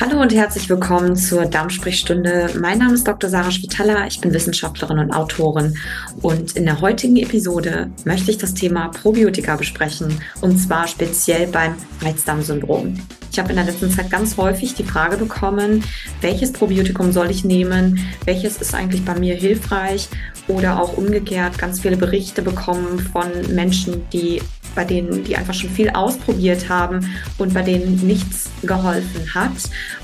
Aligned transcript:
Hallo 0.00 0.20
und 0.20 0.32
herzlich 0.32 0.68
willkommen 0.68 1.16
zur 1.16 1.46
Darmsprechstunde. 1.46 2.50
Mein 2.60 2.78
Name 2.78 2.94
ist 2.94 3.08
Dr. 3.08 3.28
Sarah 3.28 3.50
Spitaler, 3.50 4.06
ich 4.06 4.20
bin 4.20 4.32
Wissenschaftlerin 4.32 5.00
und 5.00 5.10
Autorin 5.10 5.76
und 6.22 6.54
in 6.54 6.66
der 6.66 6.80
heutigen 6.80 7.16
Episode 7.16 7.90
möchte 8.04 8.30
ich 8.30 8.38
das 8.38 8.54
Thema 8.54 8.90
Probiotika 8.90 9.56
besprechen 9.56 10.20
und 10.40 10.56
zwar 10.56 10.86
speziell 10.86 11.48
beim 11.48 11.74
Reizdarmsyndrom. 12.00 12.94
Ich 13.32 13.40
habe 13.40 13.50
in 13.50 13.56
der 13.56 13.64
letzten 13.64 13.90
Zeit 13.90 14.08
ganz 14.08 14.36
häufig 14.36 14.76
die 14.76 14.84
Frage 14.84 15.16
bekommen, 15.16 15.82
welches 16.20 16.52
Probiotikum 16.52 17.10
soll 17.10 17.32
ich 17.32 17.44
nehmen, 17.44 17.98
welches 18.24 18.58
ist 18.58 18.76
eigentlich 18.76 19.04
bei 19.04 19.18
mir 19.18 19.34
hilfreich 19.34 20.08
oder 20.46 20.80
auch 20.80 20.96
umgekehrt 20.96 21.58
ganz 21.58 21.80
viele 21.80 21.96
Berichte 21.96 22.42
bekommen 22.42 23.00
von 23.00 23.26
Menschen, 23.52 24.08
die 24.12 24.40
bei 24.74 24.84
denen, 24.84 25.24
die 25.24 25.36
einfach 25.36 25.54
schon 25.54 25.70
viel 25.70 25.90
ausprobiert 25.90 26.68
haben 26.68 27.10
und 27.38 27.54
bei 27.54 27.62
denen 27.62 28.06
nichts 28.06 28.50
geholfen 28.62 29.34
hat. 29.34 29.52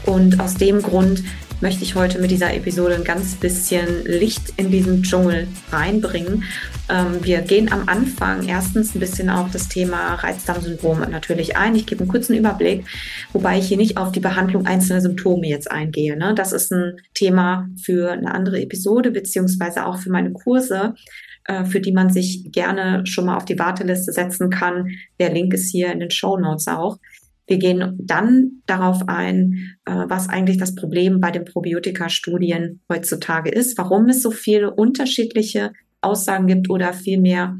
Und 0.06 0.40
aus 0.40 0.54
dem 0.54 0.82
Grund 0.82 1.22
möchte 1.60 1.82
ich 1.82 1.94
heute 1.94 2.18
mit 2.18 2.30
dieser 2.30 2.52
Episode 2.52 2.94
ein 2.94 3.04
ganz 3.04 3.36
bisschen 3.36 4.04
Licht 4.04 4.52
in 4.58 4.70
diesen 4.70 5.02
Dschungel 5.02 5.48
reinbringen. 5.72 6.44
Ähm, 6.90 7.20
wir 7.22 7.40
gehen 7.40 7.72
am 7.72 7.88
Anfang 7.88 8.46
erstens 8.46 8.94
ein 8.94 9.00
bisschen 9.00 9.30
auf 9.30 9.50
das 9.50 9.68
Thema 9.68 10.14
Reizdarmsyndrom 10.16 11.00
natürlich 11.10 11.56
ein. 11.56 11.74
Ich 11.74 11.86
gebe 11.86 12.02
einen 12.02 12.10
kurzen 12.10 12.34
Überblick, 12.34 12.84
wobei 13.32 13.58
ich 13.58 13.68
hier 13.68 13.78
nicht 13.78 13.96
auf 13.96 14.12
die 14.12 14.20
Behandlung 14.20 14.66
einzelner 14.66 15.00
Symptome 15.00 15.48
jetzt 15.48 15.70
eingehe. 15.70 16.16
Ne? 16.18 16.34
Das 16.34 16.52
ist 16.52 16.70
ein 16.70 16.98
Thema 17.14 17.68
für 17.82 18.12
eine 18.12 18.34
andere 18.34 18.60
Episode 18.60 19.10
beziehungsweise 19.10 19.86
auch 19.86 19.98
für 19.98 20.10
meine 20.10 20.32
Kurse. 20.32 20.94
Äh, 21.46 21.66
für 21.66 21.80
die 21.80 21.92
man 21.92 22.10
sich 22.10 22.50
gerne 22.52 23.04
schon 23.06 23.26
mal 23.26 23.36
auf 23.36 23.44
die 23.44 23.58
Warteliste 23.58 24.12
setzen 24.12 24.48
kann. 24.48 24.88
Der 25.20 25.30
Link 25.30 25.52
ist 25.52 25.70
hier 25.70 25.92
in 25.92 26.00
den 26.00 26.10
Show 26.10 26.38
Notes 26.38 26.68
auch. 26.68 26.98
Wir 27.46 27.58
gehen 27.58 27.98
dann 28.00 28.62
darauf 28.64 29.06
ein, 29.08 29.76
äh, 29.84 30.04
was 30.08 30.30
eigentlich 30.30 30.56
das 30.56 30.74
Problem 30.74 31.20
bei 31.20 31.30
den 31.30 31.44
Probiotika-Studien 31.44 32.80
heutzutage 32.90 33.50
ist, 33.50 33.76
warum 33.76 34.08
es 34.08 34.22
so 34.22 34.30
viele 34.30 34.72
unterschiedliche 34.72 35.72
Aussagen 36.00 36.46
gibt 36.46 36.70
oder 36.70 36.94
vielmehr 36.94 37.58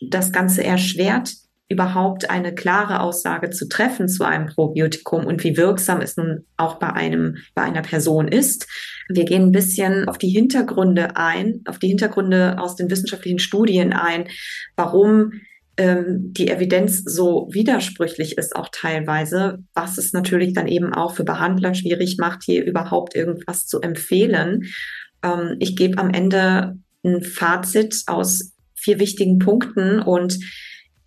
das 0.00 0.32
Ganze 0.32 0.64
erschwert, 0.64 1.34
überhaupt 1.70 2.28
eine 2.28 2.52
klare 2.52 3.00
Aussage 3.00 3.50
zu 3.50 3.68
treffen 3.68 4.08
zu 4.08 4.24
einem 4.24 4.46
Probiotikum 4.46 5.24
und 5.24 5.44
wie 5.44 5.56
wirksam 5.56 6.00
es 6.00 6.16
nun 6.16 6.44
auch 6.56 6.80
bei 6.80 6.92
einem, 6.92 7.36
bei 7.54 7.62
einer 7.62 7.82
Person 7.82 8.26
ist. 8.26 8.66
Wir 9.08 9.24
gehen 9.24 9.44
ein 9.44 9.52
bisschen 9.52 10.08
auf 10.08 10.18
die 10.18 10.28
Hintergründe 10.28 11.16
ein, 11.16 11.62
auf 11.66 11.78
die 11.78 11.86
Hintergründe 11.86 12.58
aus 12.58 12.74
den 12.74 12.90
wissenschaftlichen 12.90 13.38
Studien 13.38 13.92
ein, 13.92 14.24
warum 14.74 15.32
ähm, 15.76 16.32
die 16.32 16.48
Evidenz 16.48 17.04
so 17.04 17.48
widersprüchlich 17.52 18.36
ist 18.36 18.56
auch 18.56 18.68
teilweise, 18.72 19.60
was 19.72 19.96
es 19.96 20.12
natürlich 20.12 20.52
dann 20.52 20.66
eben 20.66 20.92
auch 20.92 21.14
für 21.14 21.24
Behandler 21.24 21.74
schwierig 21.74 22.16
macht, 22.18 22.42
hier 22.42 22.64
überhaupt 22.64 23.14
irgendwas 23.14 23.68
zu 23.68 23.80
empfehlen. 23.80 24.64
Ähm, 25.22 25.54
ich 25.60 25.76
gebe 25.76 25.98
am 25.98 26.10
Ende 26.10 26.76
ein 27.04 27.22
Fazit 27.22 28.02
aus 28.08 28.54
vier 28.74 28.98
wichtigen 28.98 29.38
Punkten 29.38 30.00
und 30.00 30.36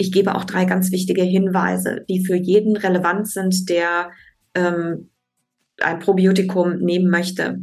ich 0.03 0.11
gebe 0.11 0.35
auch 0.35 0.43
drei 0.43 0.65
ganz 0.65 0.91
wichtige 0.91 1.23
Hinweise, 1.23 2.03
die 2.09 2.25
für 2.25 2.35
jeden 2.35 2.75
relevant 2.75 3.29
sind, 3.29 3.69
der 3.69 4.11
ähm, 4.53 5.09
ein 5.79 5.99
Probiotikum 5.99 6.79
nehmen 6.79 7.09
möchte 7.09 7.59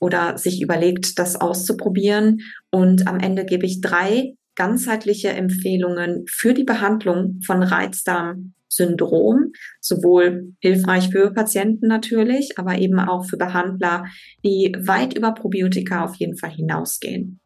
oder 0.00 0.36
sich 0.38 0.60
überlegt, 0.60 1.20
das 1.20 1.40
auszuprobieren. 1.40 2.40
Und 2.70 3.06
am 3.06 3.20
Ende 3.20 3.44
gebe 3.44 3.64
ich 3.64 3.80
drei 3.80 4.34
ganzheitliche 4.56 5.28
Empfehlungen 5.28 6.24
für 6.28 6.52
die 6.52 6.64
Behandlung 6.64 7.40
von 7.46 7.62
Reizdarmsyndrom, 7.62 9.52
sowohl 9.80 10.54
hilfreich 10.58 11.10
für 11.10 11.32
Patienten 11.32 11.86
natürlich, 11.86 12.58
aber 12.58 12.78
eben 12.78 12.98
auch 12.98 13.24
für 13.24 13.36
Behandler, 13.36 14.04
die 14.44 14.74
weit 14.80 15.16
über 15.16 15.32
Probiotika 15.32 16.04
auf 16.04 16.16
jeden 16.16 16.36
Fall 16.36 16.50
hinausgehen. 16.50 17.38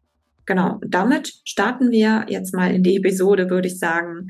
Genau, 0.45 0.79
damit 0.85 1.33
starten 1.45 1.91
wir 1.91 2.25
jetzt 2.27 2.53
mal 2.53 2.73
in 2.73 2.83
die 2.83 2.97
Episode, 2.97 3.49
würde 3.49 3.67
ich 3.67 3.79
sagen. 3.79 4.27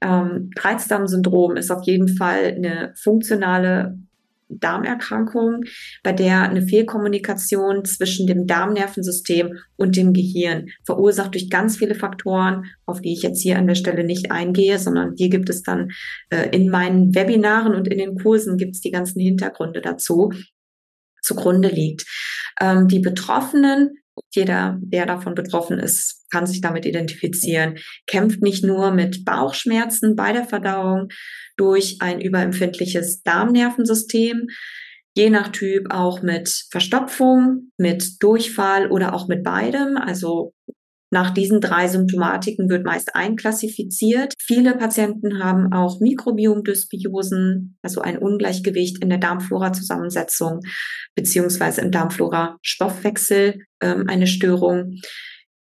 Ähm, 0.00 0.50
Reizdarmsyndrom 0.58 1.56
ist 1.56 1.70
auf 1.70 1.84
jeden 1.84 2.08
Fall 2.08 2.54
eine 2.56 2.94
funktionale 2.96 3.98
Darmerkrankung, 4.50 5.64
bei 6.02 6.12
der 6.12 6.42
eine 6.42 6.62
Fehlkommunikation 6.62 7.84
zwischen 7.84 8.26
dem 8.26 8.46
Darmnervensystem 8.46 9.58
und 9.76 9.96
dem 9.96 10.12
Gehirn 10.12 10.68
verursacht 10.84 11.34
durch 11.34 11.50
ganz 11.50 11.76
viele 11.76 11.94
Faktoren, 11.94 12.64
auf 12.86 13.00
die 13.00 13.12
ich 13.12 13.22
jetzt 13.22 13.42
hier 13.42 13.58
an 13.58 13.66
der 13.66 13.76
Stelle 13.76 14.04
nicht 14.04 14.32
eingehe, 14.32 14.78
sondern 14.78 15.14
hier 15.16 15.28
gibt 15.28 15.50
es 15.50 15.62
dann 15.62 15.90
äh, 16.30 16.48
in 16.50 16.68
meinen 16.68 17.14
Webinaren 17.14 17.74
und 17.74 17.88
in 17.88 17.98
den 17.98 18.16
Kursen 18.16 18.56
gibt 18.56 18.74
es 18.74 18.80
die 18.80 18.90
ganzen 18.90 19.20
Hintergründe 19.20 19.80
dazu 19.80 20.32
zugrunde 21.22 21.68
liegt. 21.68 22.06
Ähm, 22.60 22.88
die 22.88 23.00
Betroffenen 23.00 23.99
jeder, 24.32 24.78
der 24.80 25.06
davon 25.06 25.34
betroffen 25.34 25.78
ist, 25.78 26.26
kann 26.30 26.46
sich 26.46 26.60
damit 26.60 26.86
identifizieren, 26.86 27.78
kämpft 28.06 28.42
nicht 28.42 28.64
nur 28.64 28.92
mit 28.92 29.24
Bauchschmerzen 29.24 30.16
bei 30.16 30.32
der 30.32 30.44
Verdauung 30.44 31.08
durch 31.56 31.96
ein 32.00 32.20
überempfindliches 32.20 33.22
Darmnervensystem, 33.22 34.48
je 35.14 35.30
nach 35.30 35.48
Typ 35.48 35.92
auch 35.92 36.22
mit 36.22 36.66
Verstopfung, 36.70 37.72
mit 37.76 38.22
Durchfall 38.22 38.90
oder 38.90 39.14
auch 39.14 39.28
mit 39.28 39.42
beidem, 39.42 39.96
also 39.96 40.54
nach 41.10 41.30
diesen 41.30 41.60
drei 41.60 41.88
Symptomatiken 41.88 42.68
wird 42.68 42.84
meist 42.84 43.16
einklassifiziert. 43.16 44.34
Viele 44.38 44.76
Patienten 44.76 45.42
haben 45.42 45.72
auch 45.72 46.00
Mikrobiomdysbiosen, 46.00 47.76
also 47.82 48.00
ein 48.00 48.18
Ungleichgewicht 48.18 49.02
in 49.02 49.10
der 49.10 49.18
Darmflora-Zusammensetzung 49.18 50.60
beziehungsweise 51.16 51.80
im 51.80 51.90
Darmflora-Stoffwechsel 51.90 53.64
ähm, 53.82 54.04
eine 54.08 54.28
Störung. 54.28 55.00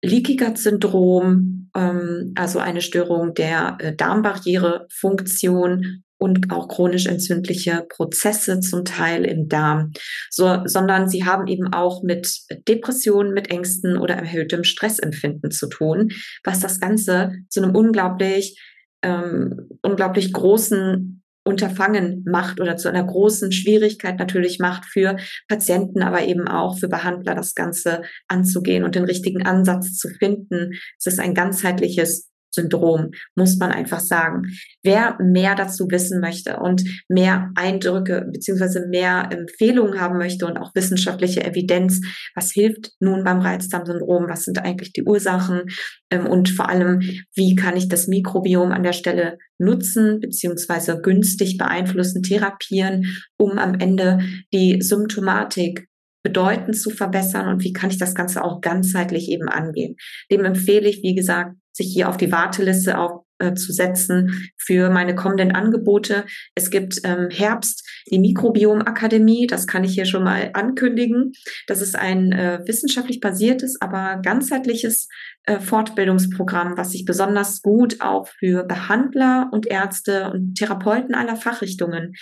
Leaky 0.03 0.35
Gut 0.35 0.57
Syndrom, 0.57 1.69
ähm, 1.75 2.33
also 2.35 2.59
eine 2.59 2.81
Störung 2.81 3.33
der 3.33 3.77
äh, 3.79 3.95
Darmbarrierefunktion 3.95 6.03
und 6.23 6.51
auch 6.51 6.69
chronisch 6.69 7.05
entzündliche 7.05 7.85
Prozesse 7.89 8.61
zum 8.61 8.85
Teil 8.85 9.25
im 9.25 9.49
Darm, 9.49 9.91
so, 10.29 10.59
sondern 10.63 11.09
sie 11.09 11.25
haben 11.25 11.47
eben 11.47 11.73
auch 11.73 12.01
mit 12.01 12.39
Depressionen, 12.69 13.33
mit 13.33 13.51
Ängsten 13.51 13.97
oder 13.97 14.15
erhöhtem 14.15 14.63
Stressempfinden 14.63 15.51
zu 15.51 15.67
tun, 15.67 16.11
was 16.45 16.61
das 16.61 16.79
Ganze 16.79 17.33
zu 17.49 17.61
einem 17.61 17.75
unglaublich, 17.75 18.57
ähm, 19.01 19.67
unglaublich 19.81 20.31
großen 20.31 21.21
Unterfangen 21.45 22.23
macht 22.25 22.61
oder 22.61 22.77
zu 22.77 22.87
einer 22.87 23.03
großen 23.03 23.51
Schwierigkeit 23.51 24.17
natürlich 24.17 24.59
macht 24.59 24.85
für 24.85 25.17
Patienten, 25.49 26.01
aber 26.01 26.23
eben 26.23 26.47
auch 26.47 26.79
für 26.79 26.87
Behandler, 26.87 27.35
das 27.35 27.53
Ganze 27.53 28.03
anzugehen 28.29 28.85
und 28.85 28.95
den 28.95 29.03
richtigen 29.03 29.45
Ansatz 29.45 29.97
zu 29.97 30.07
finden. 30.07 30.71
Es 30.97 31.05
ist 31.05 31.19
ein 31.19 31.33
ganzheitliches 31.33 32.29
Syndrom, 32.53 33.11
muss 33.35 33.57
man 33.57 33.71
einfach 33.71 33.99
sagen. 33.99 34.43
Wer 34.83 35.17
mehr 35.21 35.55
dazu 35.55 35.87
wissen 35.89 36.19
möchte 36.21 36.57
und 36.57 36.83
mehr 37.09 37.51
Eindrücke 37.55 38.27
beziehungsweise 38.31 38.87
mehr 38.87 39.29
Empfehlungen 39.31 39.99
haben 39.99 40.17
möchte 40.17 40.45
und 40.45 40.57
auch 40.57 40.71
wissenschaftliche 40.75 41.43
Evidenz, 41.43 42.01
was 42.35 42.51
hilft 42.51 42.91
nun 42.99 43.23
beim 43.23 43.39
Reizdarmsyndrom, 43.39 44.27
was 44.27 44.43
sind 44.43 44.59
eigentlich 44.59 44.93
die 44.93 45.03
Ursachen 45.03 45.63
ähm, 46.09 46.27
und 46.27 46.49
vor 46.49 46.69
allem, 46.69 47.01
wie 47.35 47.55
kann 47.55 47.75
ich 47.75 47.89
das 47.89 48.07
Mikrobiom 48.07 48.71
an 48.71 48.83
der 48.83 48.93
Stelle 48.93 49.37
nutzen 49.57 50.19
beziehungsweise 50.19 51.01
günstig 51.01 51.57
beeinflussen, 51.57 52.21
therapieren, 52.21 53.05
um 53.37 53.57
am 53.57 53.75
Ende 53.79 54.19
die 54.53 54.81
Symptomatik 54.81 55.87
bedeutend 56.23 56.77
zu 56.77 56.89
verbessern 56.89 57.49
und 57.49 57.63
wie 57.63 57.73
kann 57.73 57.89
ich 57.89 57.97
das 57.97 58.15
Ganze 58.15 58.43
auch 58.43 58.61
ganzheitlich 58.61 59.29
eben 59.29 59.49
angehen. 59.49 59.97
Dem 60.31 60.45
empfehle 60.45 60.87
ich, 60.87 61.03
wie 61.03 61.15
gesagt, 61.15 61.55
sich 61.73 61.91
hier 61.91 62.07
auf 62.07 62.17
die 62.17 62.31
Warteliste 62.31 62.97
auf, 62.97 63.25
äh, 63.39 63.53
zu 63.55 63.73
setzen 63.73 64.51
für 64.57 64.89
meine 64.89 65.15
kommenden 65.15 65.53
Angebote. 65.53 66.25
Es 66.55 66.69
gibt 66.69 67.01
ähm, 67.03 67.29
Herbst 67.29 67.87
die 68.09 68.19
Mikrobiomakademie, 68.19 69.47
das 69.47 69.67
kann 69.67 69.83
ich 69.83 69.93
hier 69.93 70.05
schon 70.05 70.23
mal 70.23 70.51
ankündigen. 70.53 71.33
Das 71.67 71.81
ist 71.81 71.95
ein 71.95 72.31
äh, 72.31 72.59
wissenschaftlich 72.65 73.19
basiertes, 73.19 73.81
aber 73.81 74.21
ganzheitliches 74.21 75.07
äh, 75.45 75.59
Fortbildungsprogramm, 75.59 76.77
was 76.77 76.91
sich 76.91 77.05
besonders 77.05 77.61
gut 77.61 78.01
auch 78.01 78.27
für 78.27 78.63
Behandler 78.63 79.49
und 79.51 79.65
Ärzte 79.65 80.31
und 80.31 80.55
Therapeuten 80.55 81.15
aller 81.15 81.35
Fachrichtungen 81.35 82.13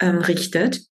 ähm, 0.00 0.18
richtet 0.18 0.91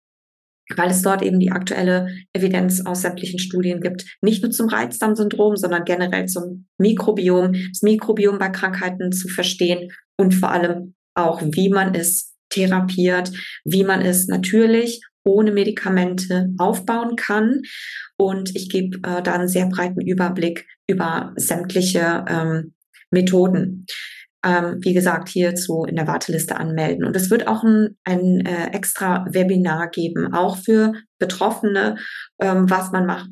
weil 0.76 0.92
es 0.92 1.02
dort 1.02 1.22
eben 1.22 1.40
die 1.40 1.52
aktuelle 1.52 2.10
Evidenz 2.34 2.86
aus 2.86 3.02
sämtlichen 3.02 3.40
Studien 3.40 3.82
gibt, 3.82 4.06
nicht 4.22 4.44
nur 4.44 4.52
zum 4.52 4.68
Reizdarmsyndrom, 4.68 5.56
sondern 5.56 5.86
generell 5.86 6.26
zum 6.26 6.68
Mikrobiom, 6.78 7.54
das 7.54 7.82
Mikrobiom 7.82 8.38
bei 8.38 8.50
Krankheiten 8.50 9.12
zu 9.12 9.28
verstehen 9.28 9.92
und 10.18 10.34
vor 10.34 10.52
allem 10.52 10.96
auch, 11.16 11.42
wie 11.42 11.70
man 11.70 11.96
es 11.96 12.36
therapiert, 12.50 13.32
wie 13.66 13.84
man 13.84 14.02
es 14.02 14.28
natürlich 14.28 15.02
ohne 15.24 15.52
Medikamente 15.52 16.50
aufbauen 16.58 17.16
kann. 17.16 17.62
Und 18.18 18.56
ich 18.56 18.70
gebe 18.70 18.98
äh, 18.98 19.22
da 19.22 19.34
einen 19.34 19.50
sehr 19.50 19.68
breiten 19.68 20.02
Überblick 20.02 20.66
über 20.88 21.34
sämtliche 21.36 22.26
ähm, 22.28 22.74
Methoden. 23.12 23.86
Ähm, 24.48 24.78
wie 24.80 24.94
gesagt, 24.94 25.28
hierzu 25.28 25.84
in 25.84 25.98
der 25.98 26.08
Warteliste 26.08 26.56
anmelden. 26.56 27.04
Und 27.04 27.16
es 27.18 27.30
wird 27.30 27.48
auch 27.48 27.64
ein, 27.64 27.98
ein 28.06 28.46
äh, 28.46 28.68
extra 28.72 29.26
Webinar 29.30 29.90
geben, 29.90 30.34
auch 30.34 30.58
für 30.58 30.94
Betroffene, 31.20 31.98
ähm, 32.40 32.70
was 32.70 32.94
man 32.94 33.06
macht, 33.06 33.30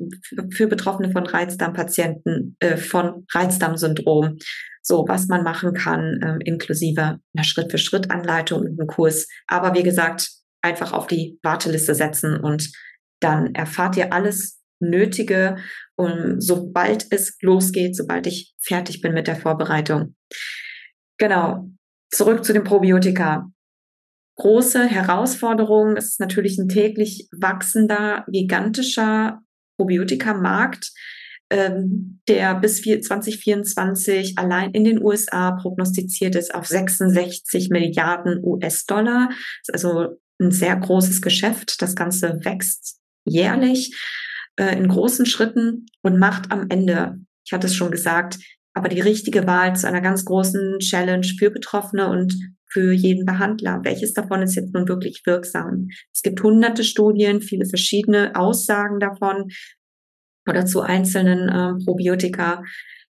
für 0.52 0.66
Betroffene 0.66 1.10
von 1.10 1.26
Reizdarmpatienten, 1.26 2.56
äh, 2.60 2.76
von 2.76 3.26
Reizdarmsyndrom. 3.32 4.36
So, 4.82 5.06
was 5.08 5.26
man 5.28 5.42
machen 5.42 5.72
kann, 5.72 6.20
ähm, 6.22 6.38
inklusive 6.44 7.18
einer 7.34 7.44
Schritt-für-Schritt-Anleitung 7.44 8.60
und 8.60 8.78
einem 8.78 8.86
Kurs. 8.86 9.26
Aber 9.46 9.74
wie 9.74 9.82
gesagt, 9.82 10.28
einfach 10.60 10.92
auf 10.92 11.06
die 11.06 11.38
Warteliste 11.42 11.94
setzen 11.94 12.36
und 12.36 12.70
dann 13.20 13.54
erfahrt 13.54 13.96
ihr 13.96 14.12
alles 14.12 14.60
Nötige, 14.78 15.56
um, 15.96 16.38
sobald 16.40 17.06
es 17.10 17.38
losgeht, 17.40 17.96
sobald 17.96 18.26
ich 18.26 18.54
fertig 18.60 19.00
bin 19.00 19.14
mit 19.14 19.26
der 19.26 19.36
Vorbereitung. 19.36 20.14
Genau. 21.18 21.68
Zurück 22.10 22.44
zu 22.44 22.52
den 22.52 22.64
Probiotika. 22.64 23.50
Große 24.36 24.86
Herausforderung 24.86 25.96
ist 25.96 26.20
natürlich 26.20 26.58
ein 26.58 26.68
täglich 26.68 27.28
wachsender, 27.32 28.24
gigantischer 28.28 29.40
Probiotika-Markt, 29.78 30.92
ähm, 31.50 32.20
der 32.28 32.54
bis 32.56 32.82
2024 32.82 34.36
allein 34.36 34.72
in 34.72 34.84
den 34.84 35.02
USA 35.02 35.52
prognostiziert 35.52 36.34
ist 36.34 36.54
auf 36.54 36.66
66 36.66 37.70
Milliarden 37.70 38.40
US-Dollar. 38.42 39.30
Also 39.72 40.18
ein 40.38 40.50
sehr 40.50 40.76
großes 40.76 41.22
Geschäft. 41.22 41.80
Das 41.80 41.94
Ganze 41.94 42.44
wächst 42.44 43.00
jährlich 43.24 43.96
äh, 44.56 44.76
in 44.76 44.88
großen 44.88 45.24
Schritten 45.24 45.86
und 46.02 46.18
macht 46.18 46.52
am 46.52 46.66
Ende, 46.68 47.20
ich 47.44 47.52
hatte 47.52 47.68
es 47.68 47.74
schon 47.74 47.90
gesagt, 47.90 48.38
aber 48.76 48.90
die 48.90 49.00
richtige 49.00 49.46
Wahl 49.46 49.74
zu 49.74 49.88
einer 49.88 50.02
ganz 50.02 50.26
großen 50.26 50.80
Challenge 50.80 51.26
für 51.38 51.50
Betroffene 51.50 52.10
und 52.10 52.34
für 52.70 52.92
jeden 52.92 53.24
Behandler. 53.24 53.80
Welches 53.84 54.12
davon 54.12 54.42
ist 54.42 54.54
jetzt 54.54 54.74
nun 54.74 54.86
wirklich 54.86 55.22
wirksam? 55.24 55.88
Es 56.12 56.20
gibt 56.20 56.42
hunderte 56.42 56.84
Studien, 56.84 57.40
viele 57.40 57.64
verschiedene 57.64 58.36
Aussagen 58.36 59.00
davon 59.00 59.48
oder 60.46 60.66
zu 60.66 60.82
einzelnen 60.82 61.48
äh, 61.48 61.84
Probiotika 61.86 62.62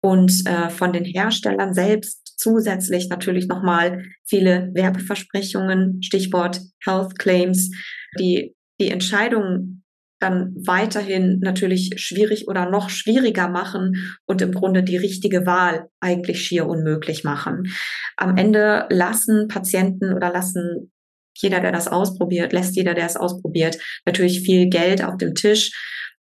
und 0.00 0.32
äh, 0.46 0.68
von 0.68 0.92
den 0.92 1.04
Herstellern 1.04 1.74
selbst 1.74 2.34
zusätzlich 2.36 3.08
natürlich 3.08 3.46
nochmal 3.46 4.02
viele 4.24 4.68
Werbeversprechungen, 4.74 6.02
Stichwort 6.02 6.60
Health 6.84 7.20
Claims, 7.20 7.70
die 8.18 8.56
die 8.80 8.90
Entscheidung 8.90 9.81
dann 10.22 10.54
weiterhin 10.56 11.40
natürlich 11.40 11.90
schwierig 11.96 12.48
oder 12.48 12.70
noch 12.70 12.90
schwieriger 12.90 13.48
machen 13.48 14.14
und 14.26 14.40
im 14.42 14.52
Grunde 14.52 14.82
die 14.82 14.96
richtige 14.96 15.46
Wahl 15.46 15.88
eigentlich 16.00 16.44
schier 16.44 16.66
unmöglich 16.66 17.24
machen. 17.24 17.72
Am 18.16 18.36
Ende 18.36 18.86
lassen 18.90 19.48
Patienten 19.48 20.12
oder 20.14 20.32
lassen 20.32 20.92
jeder, 21.36 21.60
der 21.60 21.72
das 21.72 21.88
ausprobiert, 21.88 22.52
lässt 22.52 22.76
jeder, 22.76 22.94
der 22.94 23.06
es 23.06 23.16
ausprobiert, 23.16 23.78
natürlich 24.04 24.42
viel 24.42 24.68
Geld 24.68 25.02
auf 25.02 25.16
dem 25.16 25.34
Tisch. 25.34 25.72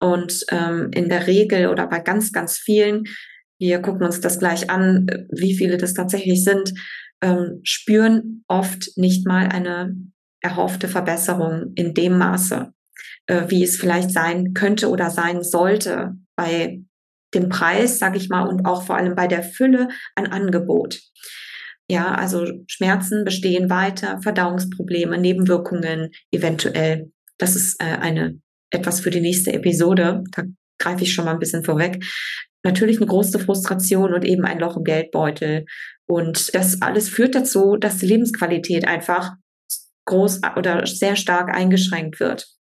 Und 0.01 0.45
ähm, 0.51 0.91
in 0.93 1.09
der 1.09 1.27
Regel 1.27 1.69
oder 1.69 1.89
bei 1.89 2.01
ganz, 2.01 2.33
ganz 2.33 2.59
vielen, 2.59 3.05
wir 3.59 3.81
gucken 3.81 4.07
uns 4.07 4.21
das 4.21 4.39
gleich 4.39 4.71
an, 4.71 5.07
wie 5.31 5.57
viele 5.57 5.77
das 5.77 5.95
tatsächlich 5.95 6.45
sind, 6.45 6.73
ähm, 7.21 7.61
spüren 7.65 8.45
oft 8.47 8.97
nicht 8.97 9.27
mal 9.27 9.49
eine 9.49 9.97
erhoffte 10.41 10.87
Verbesserung 10.87 11.73
in 11.75 11.95
dem 11.95 12.17
Maße 12.17 12.73
äh, 13.29 13.45
wie 13.49 13.63
es 13.63 13.77
vielleicht 13.77 14.11
sein 14.11 14.55
könnte 14.55 14.89
oder 14.89 15.11
sein 15.11 15.45
sollte 15.45 16.15
bei 16.35 16.81
dem 17.35 17.49
Preis, 17.49 17.99
sage 17.99 18.17
ich 18.17 18.29
mal, 18.29 18.49
und 18.49 18.67
auch 18.67 18.83
vor 18.83 18.97
allem 18.97 19.15
bei 19.15 19.27
der 19.27 19.43
Fülle 19.43 19.89
an 20.17 20.27
Angebot. 20.27 21.01
Ja, 21.91 22.15
also 22.15 22.47
Schmerzen 22.67 23.25
bestehen 23.25 23.71
weiter, 23.71 24.21
Verdauungsprobleme, 24.23 25.19
Nebenwirkungen 25.19 26.11
eventuell. 26.33 27.13
Das 27.39 27.55
ist 27.55 27.81
äh, 27.81 27.97
eine 27.99 28.41
etwas 28.71 29.01
für 29.01 29.11
die 29.11 29.21
nächste 29.21 29.53
Episode. 29.53 30.25
Da 30.33 30.45
greife 30.79 31.05
ich 31.05 31.13
schon 31.13 31.25
mal 31.25 31.33
ein 31.33 31.39
bisschen 31.39 31.65
vorweg. 31.65 32.05
Natürlich 32.63 32.99
eine 32.99 33.07
große 33.07 33.39
Frustration 33.39 34.13
und 34.13 34.25
eben 34.25 34.45
ein 34.45 34.59
Loch 34.59 34.77
im 34.77 34.85
Geldbeutel. 34.85 35.65
Und 36.07 36.55
das 36.55 36.83
alles 36.83 37.09
führt 37.09 37.35
dazu, 37.35 37.77
dass 37.77 37.99
die 37.99 38.07
Lebensqualität 38.07 38.87
einfach 38.87 39.33
groß 40.07 40.41
oder 40.57 40.87
sehr 40.87 41.17
stark 41.17 41.55
eingeschränkt 41.55 42.21
wird 42.21 42.58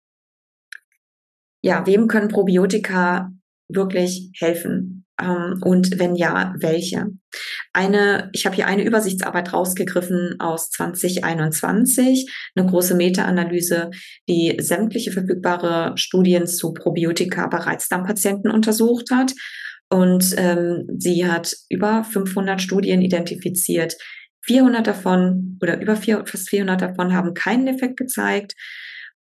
ja, 1.65 1.87
wem 1.87 2.09
können 2.09 2.29
Probiotika 2.29 3.33
wirklich 3.69 4.31
helfen? 4.39 5.07
Ähm, 5.19 5.61
und 5.65 5.99
wenn 5.99 6.15
ja, 6.15 6.55
welche? 6.59 7.07
Eine, 7.73 8.29
ich 8.35 8.45
habe 8.45 8.55
hier 8.55 8.67
eine 8.67 8.85
Übersichtsarbeit 8.85 9.55
rausgegriffen 9.55 10.37
aus 10.41 10.69
2021, 10.71 12.31
eine 12.55 12.67
große 12.67 12.95
Meta-Analyse, 12.95 13.91
die 14.29 14.59
sämtliche 14.61 15.11
verfügbare 15.11 15.97
Studien 15.97 16.47
zu 16.47 16.75
Probiotika 16.75 17.47
bei 17.47 17.57
Reizdarmpatienten 17.57 18.51
untersucht 18.51 19.11
hat. 19.11 19.33
Und 19.89 20.35
ähm, 20.37 20.87
sie 20.99 21.27
hat 21.27 21.57
über 21.71 22.05
500 22.05 22.61
Studien 22.61 23.01
identifiziert. 23.01 23.97
400 24.43 24.87
davon 24.87 25.59
oder 25.63 25.81
über 25.81 25.97
vier, 25.97 26.27
fast 26.27 26.51
400 26.51 26.83
davon 26.83 27.15
haben 27.15 27.33
keinen 27.33 27.69
Effekt 27.69 27.97
gezeigt. 27.97 28.53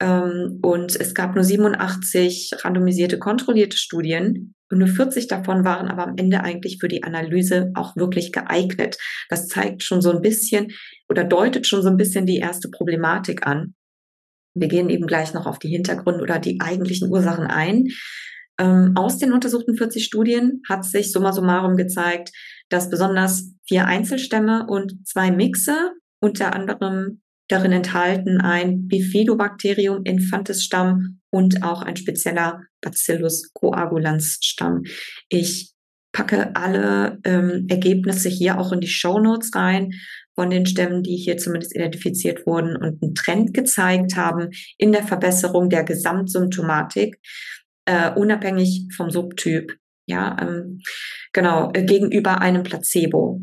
Ähm, 0.03 0.59
und 0.61 0.99
es 0.99 1.13
gab 1.13 1.33
nur 1.33 1.45
87 1.45 2.51
randomisierte, 2.59 3.17
kontrollierte 3.19 3.77
Studien. 3.77 4.53
Und 4.69 4.79
nur 4.79 4.87
40 4.87 5.27
davon 5.27 5.63
waren 5.63 5.87
aber 5.87 6.03
am 6.03 6.17
Ende 6.17 6.41
eigentlich 6.41 6.77
für 6.81 6.89
die 6.89 7.03
Analyse 7.03 7.71
auch 7.73 7.95
wirklich 7.95 8.33
geeignet. 8.33 8.97
Das 9.29 9.47
zeigt 9.47 9.81
schon 9.81 10.01
so 10.01 10.11
ein 10.11 10.21
bisschen 10.21 10.71
oder 11.07 11.23
deutet 11.23 11.67
schon 11.67 11.81
so 11.81 11.89
ein 11.89 11.97
bisschen 11.97 12.25
die 12.25 12.39
erste 12.39 12.69
Problematik 12.69 13.47
an. 13.47 13.75
Wir 14.55 14.67
gehen 14.67 14.89
eben 14.89 15.07
gleich 15.07 15.33
noch 15.33 15.45
auf 15.45 15.57
die 15.57 15.69
Hintergründe 15.69 16.21
oder 16.21 16.37
die 16.37 16.59
eigentlichen 16.59 17.09
Ursachen 17.09 17.47
ein. 17.47 17.87
Ähm, 18.59 18.93
aus 18.95 19.17
den 19.17 19.31
untersuchten 19.31 19.77
40 19.77 20.03
Studien 20.03 20.61
hat 20.67 20.85
sich 20.85 21.11
summa 21.11 21.31
summarum 21.31 21.77
gezeigt, 21.77 22.31
dass 22.69 22.89
besonders 22.89 23.53
vier 23.67 23.85
Einzelstämme 23.85 24.67
und 24.67 25.07
zwei 25.07 25.31
Mixe, 25.31 25.93
unter 26.19 26.53
anderem 26.53 27.21
darin 27.47 27.71
enthalten 27.71 28.41
ein 28.41 28.87
Bifidobacterium 28.87 30.03
infantis 30.03 30.63
Stamm 30.63 31.19
und 31.29 31.63
auch 31.63 31.81
ein 31.81 31.95
spezieller 31.95 32.61
Bacillus 32.81 33.51
coagulans 33.53 34.39
Stamm. 34.41 34.83
Ich 35.29 35.73
packe 36.13 36.55
alle 36.55 37.19
ähm, 37.25 37.65
Ergebnisse 37.69 38.29
hier 38.29 38.59
auch 38.59 38.71
in 38.71 38.79
die 38.79 38.87
Show 38.87 39.19
Notes 39.19 39.51
rein 39.55 39.91
von 40.35 40.49
den 40.49 40.65
Stämmen, 40.65 41.03
die 41.03 41.15
hier 41.15 41.37
zumindest 41.37 41.75
identifiziert 41.75 42.45
wurden 42.45 42.75
und 42.75 43.01
einen 43.01 43.15
Trend 43.15 43.53
gezeigt 43.53 44.15
haben 44.15 44.49
in 44.77 44.91
der 44.91 45.03
Verbesserung 45.03 45.69
der 45.69 45.83
Gesamtsymptomatik, 45.83 47.19
äh, 47.85 48.11
unabhängig 48.11 48.87
vom 48.95 49.09
Subtyp. 49.09 49.75
Ja, 50.05 50.35
ähm, 50.41 50.81
genau, 51.31 51.71
äh, 51.73 51.83
gegenüber 51.83 52.41
einem 52.41 52.63
Placebo, 52.63 53.41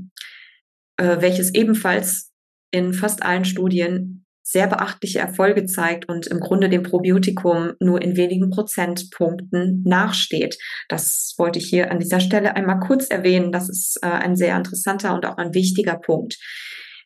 äh, 0.96 1.20
welches 1.20 1.54
ebenfalls 1.54 2.29
in 2.70 2.92
fast 2.92 3.22
allen 3.22 3.44
Studien 3.44 4.24
sehr 4.42 4.66
beachtliche 4.66 5.20
Erfolge 5.20 5.66
zeigt 5.66 6.08
und 6.08 6.26
im 6.26 6.40
Grunde 6.40 6.68
dem 6.68 6.82
Probiotikum 6.82 7.74
nur 7.78 8.02
in 8.02 8.16
wenigen 8.16 8.50
Prozentpunkten 8.50 9.84
nachsteht. 9.84 10.58
Das 10.88 11.34
wollte 11.38 11.60
ich 11.60 11.66
hier 11.66 11.92
an 11.92 12.00
dieser 12.00 12.18
Stelle 12.18 12.56
einmal 12.56 12.80
kurz 12.80 13.06
erwähnen. 13.08 13.52
Das 13.52 13.68
ist 13.68 13.98
äh, 14.02 14.08
ein 14.08 14.34
sehr 14.34 14.56
interessanter 14.56 15.14
und 15.14 15.24
auch 15.24 15.36
ein 15.36 15.54
wichtiger 15.54 15.96
Punkt. 15.96 16.36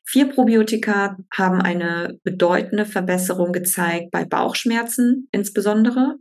Vier 0.06 0.30
Probiotika 0.30 1.16
haben 1.32 1.60
eine 1.60 2.18
bedeutende 2.24 2.86
Verbesserung 2.86 3.52
gezeigt 3.52 4.10
bei 4.10 4.24
Bauchschmerzen 4.24 5.28
insbesondere, 5.32 6.16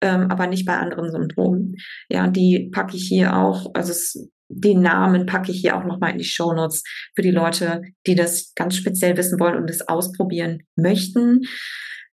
ähm, 0.00 0.30
aber 0.30 0.46
nicht 0.46 0.64
bei 0.64 0.76
anderen 0.76 1.10
Symptomen. 1.10 1.76
Ja, 2.08 2.28
die 2.28 2.70
packe 2.72 2.96
ich 2.96 3.04
hier 3.08 3.36
auch. 3.36 3.70
Also 3.74 3.92
es 3.92 4.30
den 4.54 4.80
Namen 4.80 5.26
packe 5.26 5.50
ich 5.52 5.60
hier 5.60 5.76
auch 5.76 5.84
nochmal 5.84 6.12
in 6.12 6.18
die 6.18 6.24
Show 6.24 6.52
Notes 6.52 6.82
für 7.14 7.22
die 7.22 7.30
Leute, 7.30 7.82
die 8.06 8.14
das 8.14 8.52
ganz 8.54 8.76
speziell 8.76 9.16
wissen 9.16 9.40
wollen 9.40 9.56
und 9.56 9.70
es 9.70 9.88
ausprobieren 9.88 10.62
möchten. 10.76 11.42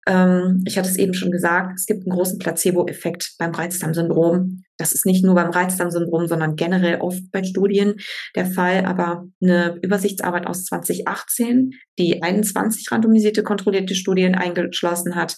Ähm, 0.07 0.63
ich 0.67 0.79
hatte 0.79 0.89
es 0.89 0.97
eben 0.97 1.15
schon 1.15 1.33
gesagt, 1.33 1.73
es 1.79 1.87
gibt 1.87 2.07
einen 2.07 2.17
großen 2.17 2.39
Placebo-Effekt 2.39 3.35
beim 3.39 3.53
Reizdarmsyndrom. 3.53 4.63
Das 4.79 4.93
ist 4.93 5.05
nicht 5.05 5.25
nur 5.25 5.35
beim 5.35 5.51
Reizdarmsyndrom, 5.51 6.29
sondern 6.29 6.55
generell 6.55 7.01
oft 7.01 7.31
bei 7.33 7.43
Studien 7.43 7.97
der 8.37 8.47
Fall. 8.47 8.85
Aber 8.85 9.27
eine 9.43 9.79
Übersichtsarbeit 9.83 10.47
aus 10.47 10.65
2018, 10.67 11.73
die 11.99 12.23
21 12.23 12.91
randomisierte 12.91 13.43
kontrollierte 13.43 13.95
Studien 13.95 14.35
eingeschlossen 14.37 15.17
hat, 15.17 15.37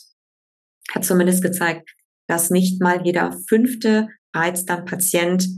hat 0.92 1.04
zumindest 1.04 1.42
gezeigt, 1.42 1.90
dass 2.26 2.50
nicht 2.50 2.82
mal 2.82 3.00
jeder 3.04 3.38
fünfte 3.48 4.08
Reizdarmpatient 4.34 5.48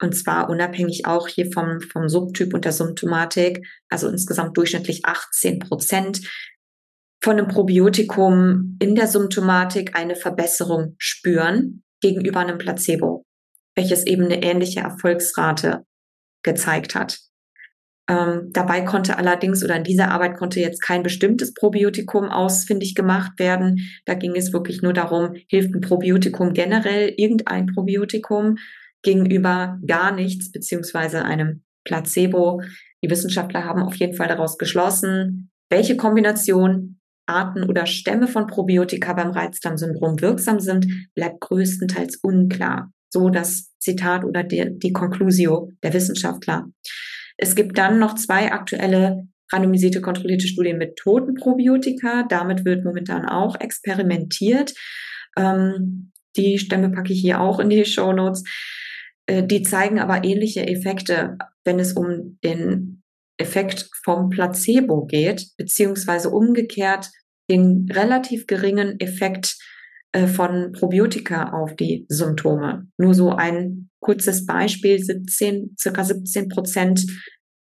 und 0.00 0.14
zwar 0.14 0.48
unabhängig 0.48 1.06
auch 1.06 1.28
hier 1.28 1.50
vom, 1.52 1.80
vom 1.80 2.08
Subtyp 2.08 2.54
und 2.54 2.64
der 2.64 2.72
Symptomatik, 2.72 3.66
also 3.88 4.08
insgesamt 4.08 4.56
durchschnittlich 4.56 5.04
18 5.04 5.58
Prozent 5.58 6.20
von 7.22 7.36
einem 7.36 7.48
Probiotikum 7.48 8.76
in 8.80 8.94
der 8.94 9.08
Symptomatik 9.08 9.96
eine 9.96 10.14
Verbesserung 10.14 10.94
spüren 10.98 11.82
gegenüber 12.00 12.40
einem 12.40 12.58
Placebo, 12.58 13.24
welches 13.74 14.06
eben 14.06 14.24
eine 14.24 14.42
ähnliche 14.42 14.80
Erfolgsrate 14.80 15.84
gezeigt 16.44 16.94
hat. 16.94 17.18
Ähm, 18.08 18.50
dabei 18.52 18.82
konnte 18.82 19.18
allerdings 19.18 19.62
oder 19.62 19.76
in 19.76 19.84
dieser 19.84 20.10
Arbeit 20.10 20.36
konnte 20.36 20.60
jetzt 20.60 20.80
kein 20.80 21.02
bestimmtes 21.02 21.52
Probiotikum 21.52 22.30
ausfindig 22.30 22.94
gemacht 22.94 23.32
werden. 23.38 23.80
Da 24.06 24.14
ging 24.14 24.34
es 24.34 24.52
wirklich 24.52 24.80
nur 24.80 24.94
darum, 24.94 25.34
hilft 25.48 25.74
ein 25.74 25.82
Probiotikum 25.82 26.54
generell, 26.54 27.12
irgendein 27.16 27.66
Probiotikum 27.66 28.56
gegenüber 29.02 29.78
gar 29.86 30.12
nichts, 30.12 30.50
beziehungsweise 30.50 31.24
einem 31.24 31.62
Placebo. 31.84 32.62
Die 33.02 33.10
Wissenschaftler 33.10 33.64
haben 33.64 33.82
auf 33.82 33.94
jeden 33.96 34.14
Fall 34.14 34.28
daraus 34.28 34.58
geschlossen, 34.58 35.50
welche 35.70 35.96
Kombination 35.96 36.98
Arten 37.26 37.64
oder 37.64 37.86
Stämme 37.86 38.26
von 38.26 38.46
Probiotika 38.46 39.12
beim 39.12 39.30
Reizdarmsyndrom 39.30 40.20
wirksam 40.20 40.60
sind, 40.60 40.86
bleibt 41.14 41.40
größtenteils 41.40 42.16
unklar. 42.22 42.90
So 43.10 43.28
das 43.28 43.74
Zitat 43.78 44.24
oder 44.24 44.42
die, 44.42 44.78
die 44.78 44.92
Conclusio 44.92 45.70
der 45.82 45.92
Wissenschaftler. 45.92 46.66
Es 47.36 47.54
gibt 47.54 47.78
dann 47.78 47.98
noch 47.98 48.14
zwei 48.14 48.50
aktuelle 48.50 49.28
randomisierte 49.52 50.00
kontrollierte 50.00 50.46
Studien 50.46 50.78
mit 50.78 50.96
toten 50.96 51.34
Probiotika. 51.34 52.24
Damit 52.28 52.64
wird 52.64 52.84
momentan 52.84 53.26
auch 53.26 53.56
experimentiert. 53.60 54.74
Ähm, 55.36 56.12
die 56.36 56.58
Stämme 56.58 56.90
packe 56.90 57.12
ich 57.12 57.20
hier 57.20 57.40
auch 57.40 57.58
in 57.58 57.70
die 57.70 57.84
Show 57.84 58.12
Notes. 58.12 58.44
Äh, 59.28 59.46
die 59.46 59.62
zeigen 59.62 60.00
aber 60.00 60.24
ähnliche 60.24 60.66
Effekte, 60.66 61.36
wenn 61.64 61.78
es 61.78 61.92
um 61.92 62.38
den 62.42 63.02
Effekt 63.36 63.88
vom 64.02 64.30
Placebo 64.30 65.06
geht, 65.06 65.46
beziehungsweise 65.56 66.30
umgekehrt 66.30 67.10
den 67.50 67.86
relativ 67.90 68.46
geringen 68.46 68.98
Effekt 69.00 69.56
äh, 70.12 70.26
von 70.26 70.72
Probiotika 70.72 71.52
auf 71.52 71.76
die 71.76 72.04
Symptome. 72.08 72.88
Nur 72.98 73.14
so 73.14 73.30
ein 73.30 73.90
kurzes 74.00 74.44
Beispiel, 74.44 74.98
17, 74.98 75.76
circa 75.78 76.04
17 76.04 76.48
Prozent 76.48 77.06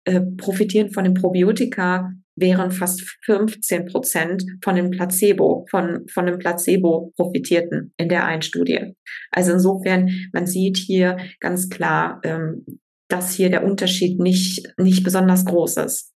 äh, 0.04 0.20
profitieren 0.20 0.90
von 0.90 1.04
den 1.04 1.14
Probiotika, 1.14 2.12
während 2.36 2.74
fast 2.74 3.02
15 3.24 3.86
Prozent 3.86 4.44
von 4.62 4.76
dem 4.76 4.90
Placebo, 4.90 5.66
von, 5.70 6.06
von 6.08 6.26
dem 6.26 6.38
Placebo 6.38 7.12
profitierten 7.16 7.92
in 7.96 8.08
der 8.08 8.24
einen 8.24 8.42
Studie. 8.42 8.94
Also 9.30 9.52
insofern, 9.52 10.10
man 10.32 10.46
sieht 10.46 10.76
hier 10.76 11.16
ganz 11.40 11.68
klar, 11.68 12.20
ähm, 12.24 12.64
dass 13.08 13.34
hier 13.34 13.50
der 13.50 13.64
Unterschied 13.64 14.20
nicht, 14.20 14.72
nicht 14.78 15.02
besonders 15.02 15.44
groß 15.44 15.78
ist. 15.78 16.12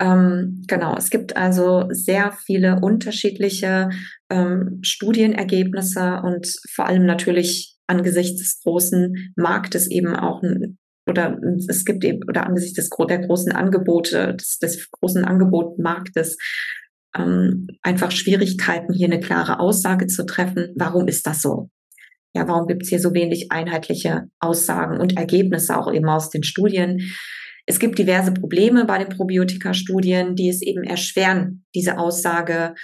Ähm, 0.00 0.64
genau, 0.66 0.96
es 0.96 1.10
gibt 1.10 1.36
also 1.36 1.86
sehr 1.90 2.32
viele 2.32 2.80
unterschiedliche 2.80 3.90
ähm, 4.30 4.80
Studienergebnisse 4.82 6.20
und 6.24 6.52
vor 6.70 6.86
allem 6.86 7.06
natürlich 7.06 7.76
angesichts 7.86 8.40
des 8.40 8.62
großen 8.62 9.32
Marktes 9.36 9.88
eben 9.88 10.16
auch 10.16 10.42
ein 10.42 10.78
oder 11.06 11.38
es 11.68 11.84
gibt 11.84 12.04
eben, 12.04 12.20
oder 12.28 12.46
angesichts 12.46 12.76
des, 12.76 12.90
der 13.08 13.18
großen 13.18 13.52
Angebote, 13.52 14.34
des, 14.34 14.58
des 14.58 14.90
großen 14.90 15.24
Angebotmarktes, 15.24 16.36
ähm, 17.16 17.66
einfach 17.82 18.10
Schwierigkeiten, 18.10 18.92
hier 18.92 19.08
eine 19.08 19.20
klare 19.20 19.60
Aussage 19.60 20.06
zu 20.06 20.24
treffen. 20.24 20.72
Warum 20.76 21.08
ist 21.08 21.26
das 21.26 21.42
so? 21.42 21.70
Ja, 22.34 22.48
warum 22.48 22.66
gibt 22.66 22.84
es 22.84 22.88
hier 22.88 23.00
so 23.00 23.12
wenig 23.12 23.52
einheitliche 23.52 24.28
Aussagen 24.40 24.98
und 25.00 25.18
Ergebnisse 25.18 25.76
auch 25.76 25.92
eben 25.92 26.08
aus 26.08 26.30
den 26.30 26.44
Studien? 26.44 27.12
Es 27.66 27.78
gibt 27.78 27.98
diverse 27.98 28.32
Probleme 28.32 28.86
bei 28.86 28.98
den 28.98 29.10
Probiotika-Studien, 29.10 30.34
die 30.34 30.48
es 30.48 30.62
eben 30.62 30.82
erschweren, 30.82 31.64
diese 31.74 31.98
Aussage 31.98 32.74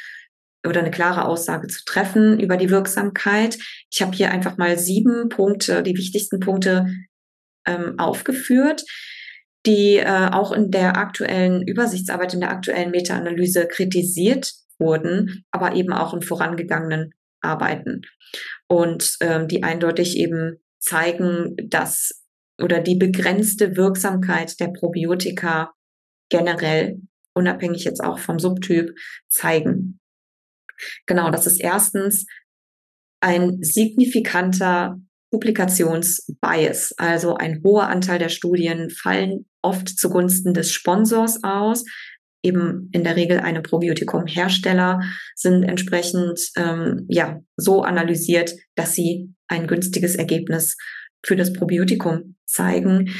oder 0.67 0.81
eine 0.81 0.91
klare 0.91 1.25
Aussage 1.25 1.69
zu 1.69 1.85
treffen 1.85 2.39
über 2.39 2.57
die 2.57 2.71
Wirksamkeit. 2.71 3.59
Ich 3.91 4.03
habe 4.03 4.15
hier 4.15 4.31
einfach 4.31 4.59
mal 4.59 4.79
sieben 4.79 5.29
Punkte, 5.31 5.83
die 5.83 5.97
wichtigsten 5.97 6.41
Punkte 6.41 6.87
ähm, 7.69 7.99
aufgeführt, 7.99 8.83
die 9.67 9.97
äh, 9.97 10.31
auch 10.33 10.53
in 10.53 10.71
der 10.71 10.97
aktuellen 10.97 11.63
Übersichtsarbeit, 11.67 12.35
in 12.35 12.41
der 12.41 12.51
aktuellen 12.51 12.91
Meta-Analyse 12.91 13.69
kritisiert 13.69 14.53
wurden, 14.79 15.45
aber 15.51 15.75
eben 15.75 15.93
auch 15.93 16.15
in 16.15 16.23
vorangegangenen 16.23 17.13
Arbeiten. 17.41 18.03
Und 18.67 19.17
ähm, 19.21 19.49
die 19.49 19.63
eindeutig 19.63 20.17
eben 20.17 20.57
zeigen, 20.79 21.57
dass 21.69 22.25
oder 22.61 22.81
die 22.81 22.97
begrenzte 22.97 23.77
Wirksamkeit 23.77 24.59
der 24.59 24.69
Probiotika 24.69 25.73
generell, 26.29 27.01
unabhängig 27.35 27.85
jetzt 27.85 28.03
auch 28.03 28.19
vom 28.19 28.39
Subtyp, 28.39 28.95
zeigen. 29.29 30.01
Genau, 31.07 31.31
das 31.31 31.47
ist 31.47 31.61
erstens 31.61 32.27
ein 33.21 33.63
signifikanter 33.63 35.01
Publikationsbias, 35.31 36.95
also 36.97 37.35
ein 37.35 37.61
hoher 37.65 37.89
Anteil 37.89 38.19
der 38.19 38.29
Studien 38.29 38.91
fallen 38.91 39.47
oft 39.63 39.89
zugunsten 39.89 40.55
des 40.55 40.73
Sponsors 40.73 41.45
aus. 41.45 41.85
Eben 42.43 42.89
in 42.93 43.05
der 43.05 43.17
Regel 43.17 43.41
eine 43.41 43.63
Probiotikum-Hersteller 43.63 45.01
sind 45.35 45.65
entsprechend 45.65 46.41
ähm, 46.57 47.07
ja 47.09 47.41
so 47.57 47.83
analysiert, 47.83 48.55
dass 48.77 48.95
sie 48.95 49.35
ein 49.49 49.67
günstiges 49.67 50.15
Ergebnis 50.15 50.77
für 51.25 51.37
das 51.37 51.53
Probiotikum 51.53 52.37
zeigen. 52.47 53.11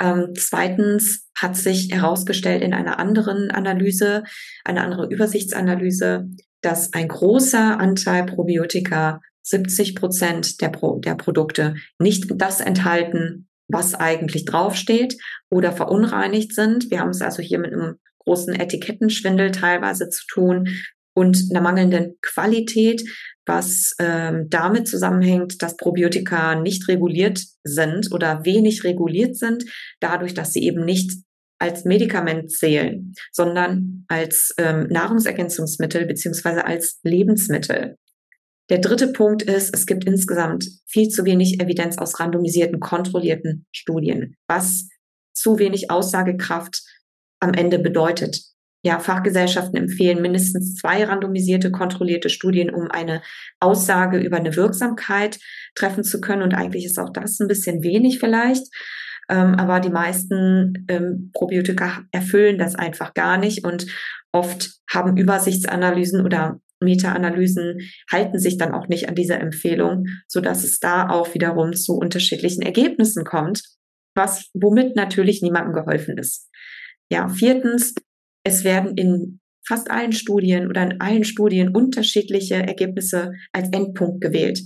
Ähm, 0.00 0.32
zweitens 0.36 1.28
hat 1.36 1.56
sich 1.56 1.92
herausgestellt 1.92 2.62
in 2.62 2.74
einer 2.74 2.98
anderen 2.98 3.50
Analyse, 3.50 4.24
eine 4.64 4.82
andere 4.82 5.06
Übersichtsanalyse, 5.08 6.26
dass 6.62 6.92
ein 6.92 7.08
großer 7.08 7.78
Anteil 7.78 8.26
Probiotika, 8.26 9.20
70 9.44 9.94
Prozent 9.94 10.60
der, 10.60 10.70
Pro 10.70 10.98
der 10.98 11.14
Produkte, 11.14 11.74
nicht 11.98 12.26
das 12.36 12.60
enthalten, 12.60 13.48
was 13.68 13.94
eigentlich 13.94 14.44
draufsteht 14.44 15.16
oder 15.50 15.72
verunreinigt 15.72 16.54
sind. 16.54 16.90
Wir 16.90 17.00
haben 17.00 17.10
es 17.10 17.22
also 17.22 17.42
hier 17.42 17.58
mit 17.58 17.72
einem 17.72 17.96
großen 18.20 18.54
Etikettenschwindel 18.54 19.50
teilweise 19.52 20.08
zu 20.08 20.24
tun 20.28 20.68
und 21.14 21.38
einer 21.50 21.60
mangelnden 21.60 22.16
Qualität, 22.22 23.02
was 23.46 23.94
ähm, 23.98 24.48
damit 24.48 24.88
zusammenhängt, 24.88 25.62
dass 25.62 25.76
Probiotika 25.76 26.54
nicht 26.54 26.88
reguliert 26.88 27.40
sind 27.62 28.10
oder 28.12 28.44
wenig 28.44 28.84
reguliert 28.84 29.36
sind, 29.36 29.64
dadurch, 30.00 30.34
dass 30.34 30.52
sie 30.52 30.64
eben 30.64 30.84
nicht 30.84 31.12
als 31.58 31.84
Medikament 31.84 32.50
zählen, 32.50 33.14
sondern 33.32 34.04
als 34.08 34.54
ähm, 34.58 34.86
Nahrungsergänzungsmittel 34.88 36.06
beziehungsweise 36.06 36.64
als 36.64 37.00
Lebensmittel. 37.02 37.96
Der 38.70 38.78
dritte 38.78 39.08
Punkt 39.08 39.42
ist, 39.42 39.74
es 39.74 39.86
gibt 39.86 40.04
insgesamt 40.04 40.66
viel 40.86 41.08
zu 41.08 41.24
wenig 41.24 41.60
Evidenz 41.60 41.98
aus 41.98 42.18
randomisierten, 42.18 42.80
kontrollierten 42.80 43.66
Studien, 43.72 44.36
was 44.48 44.88
zu 45.34 45.58
wenig 45.58 45.90
Aussagekraft 45.90 46.82
am 47.40 47.52
Ende 47.52 47.78
bedeutet. 47.78 48.40
Ja, 48.86 48.98
Fachgesellschaften 48.98 49.76
empfehlen 49.76 50.20
mindestens 50.20 50.74
zwei 50.76 51.04
randomisierte, 51.04 51.70
kontrollierte 51.70 52.28
Studien, 52.28 52.68
um 52.70 52.90
eine 52.90 53.22
Aussage 53.58 54.18
über 54.18 54.36
eine 54.36 54.56
Wirksamkeit 54.56 55.38
treffen 55.74 56.04
zu 56.04 56.20
können. 56.20 56.42
Und 56.42 56.54
eigentlich 56.54 56.84
ist 56.84 56.98
auch 56.98 57.10
das 57.10 57.40
ein 57.40 57.48
bisschen 57.48 57.82
wenig 57.82 58.18
vielleicht. 58.18 58.66
Ähm, 59.30 59.54
aber 59.54 59.80
die 59.80 59.90
meisten 59.90 60.84
ähm, 60.88 61.30
Probiotika 61.32 62.02
erfüllen 62.12 62.58
das 62.58 62.74
einfach 62.74 63.14
gar 63.14 63.38
nicht 63.38 63.64
und 63.64 63.86
oft 64.32 64.72
haben 64.90 65.16
Übersichtsanalysen 65.16 66.22
oder 66.22 66.60
Meta-Analysen 66.84 67.78
halten 68.10 68.38
sich 68.38 68.58
dann 68.58 68.72
auch 68.72 68.88
nicht 68.88 69.08
an 69.08 69.14
diese 69.14 69.34
Empfehlung, 69.34 70.06
so 70.28 70.40
dass 70.40 70.64
es 70.64 70.78
da 70.78 71.08
auch 71.08 71.34
wiederum 71.34 71.72
zu 71.72 71.94
unterschiedlichen 71.94 72.62
Ergebnissen 72.62 73.24
kommt, 73.24 73.62
was 74.14 74.50
womit 74.54 74.96
natürlich 74.96 75.42
niemandem 75.42 75.74
geholfen 75.74 76.18
ist. 76.18 76.48
Ja, 77.10 77.28
viertens, 77.28 77.94
es 78.44 78.64
werden 78.64 78.96
in 78.96 79.40
fast 79.66 79.90
allen 79.90 80.12
Studien 80.12 80.68
oder 80.68 80.82
in 80.82 81.00
allen 81.00 81.24
Studien 81.24 81.74
unterschiedliche 81.74 82.56
Ergebnisse 82.56 83.32
als 83.52 83.70
Endpunkt 83.72 84.20
gewählt 84.20 84.60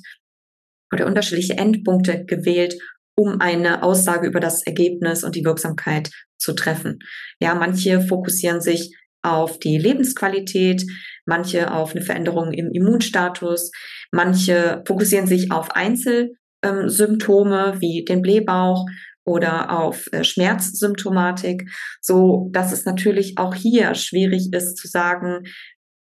oder 0.92 1.06
unterschiedliche 1.06 1.56
Endpunkte 1.56 2.24
gewählt, 2.24 2.78
um 3.16 3.40
eine 3.40 3.82
Aussage 3.82 4.26
über 4.26 4.40
das 4.40 4.64
Ergebnis 4.66 5.24
und 5.24 5.34
die 5.34 5.44
Wirksamkeit 5.44 6.10
zu 6.38 6.52
treffen. 6.52 6.98
Ja, 7.40 7.54
manche 7.54 8.00
fokussieren 8.00 8.60
sich 8.60 8.96
auf 9.22 9.58
die 9.58 9.76
Lebensqualität, 9.76 10.84
manche 11.28 11.72
auf 11.72 11.94
eine 11.94 12.04
Veränderung 12.04 12.52
im 12.52 12.72
Immunstatus, 12.72 13.70
manche 14.10 14.82
fokussieren 14.86 15.26
sich 15.26 15.52
auf 15.52 15.70
Einzelsymptome 15.70 17.76
wie 17.78 18.04
den 18.04 18.22
Blähbauch, 18.22 18.86
oder 19.28 19.78
auf 19.78 20.10
äh, 20.12 20.24
Schmerzsymptomatik, 20.24 21.70
so 22.00 22.48
dass 22.52 22.72
es 22.72 22.86
natürlich 22.86 23.36
auch 23.36 23.54
hier 23.54 23.94
schwierig 23.94 24.52
ist 24.52 24.78
zu 24.78 24.88
sagen, 24.88 25.44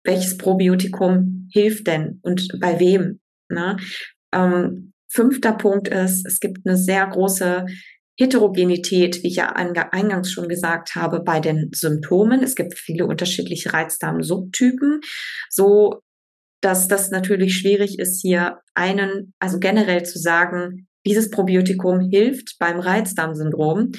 welches 0.05 0.37
Probiotikum 0.37 1.49
hilft 1.53 1.87
denn 1.87 2.19
und 2.23 2.49
bei 2.61 2.81
wem. 2.81 3.21
Ne? 3.49 3.77
Ähm, 4.35 4.93
fünfter 5.09 5.53
Punkt 5.53 5.89
ist, 5.89 6.27
es 6.27 6.41
gibt 6.41 6.67
eine 6.67 6.77
sehr 6.77 7.07
große 7.07 7.67
Heterogenität, 8.19 9.23
wie 9.23 9.29
ich 9.29 9.37
ja 9.37 9.53
eingangs 9.53 10.31
schon 10.31 10.49
gesagt 10.49 10.95
habe, 10.95 11.21
bei 11.21 11.41
den 11.41 11.71
Symptomen. 11.75 12.43
Es 12.43 12.55
gibt 12.55 12.79
viele 12.79 13.07
unterschiedliche 13.07 13.73
Reizdarm-Subtypen, 13.73 15.01
so 15.49 16.03
dass 16.63 16.89
das 16.89 17.11
natürlich 17.11 17.57
schwierig 17.57 17.99
ist, 17.99 18.21
hier 18.23 18.61
einen, 18.75 19.35
also 19.41 19.59
generell 19.59 20.05
zu 20.05 20.19
sagen, 20.19 20.87
dieses 21.05 21.31
Probiotikum 21.31 22.09
hilft 22.09 22.57
beim 22.59 22.79
Reizdarmsyndrom. 22.79 23.91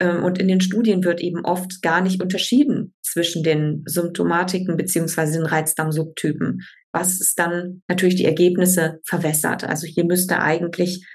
Ähm, 0.00 0.24
und 0.24 0.38
in 0.38 0.48
den 0.48 0.60
Studien 0.60 1.04
wird 1.04 1.20
eben 1.20 1.44
oft 1.44 1.82
gar 1.82 2.00
nicht 2.00 2.20
unterschieden 2.20 2.94
zwischen 3.00 3.44
den 3.44 3.84
Symptomatiken 3.86 4.76
beziehungsweise 4.76 5.38
den 5.38 5.46
Reizdarmsubtypen, 5.46 6.62
was 6.92 7.20
es 7.20 7.34
dann 7.34 7.82
natürlich 7.86 8.16
die 8.16 8.24
Ergebnisse 8.24 8.98
verwässert. 9.04 9.62
Also 9.62 9.86
hier 9.86 10.04
müsste 10.04 10.40
eigentlich 10.40 11.06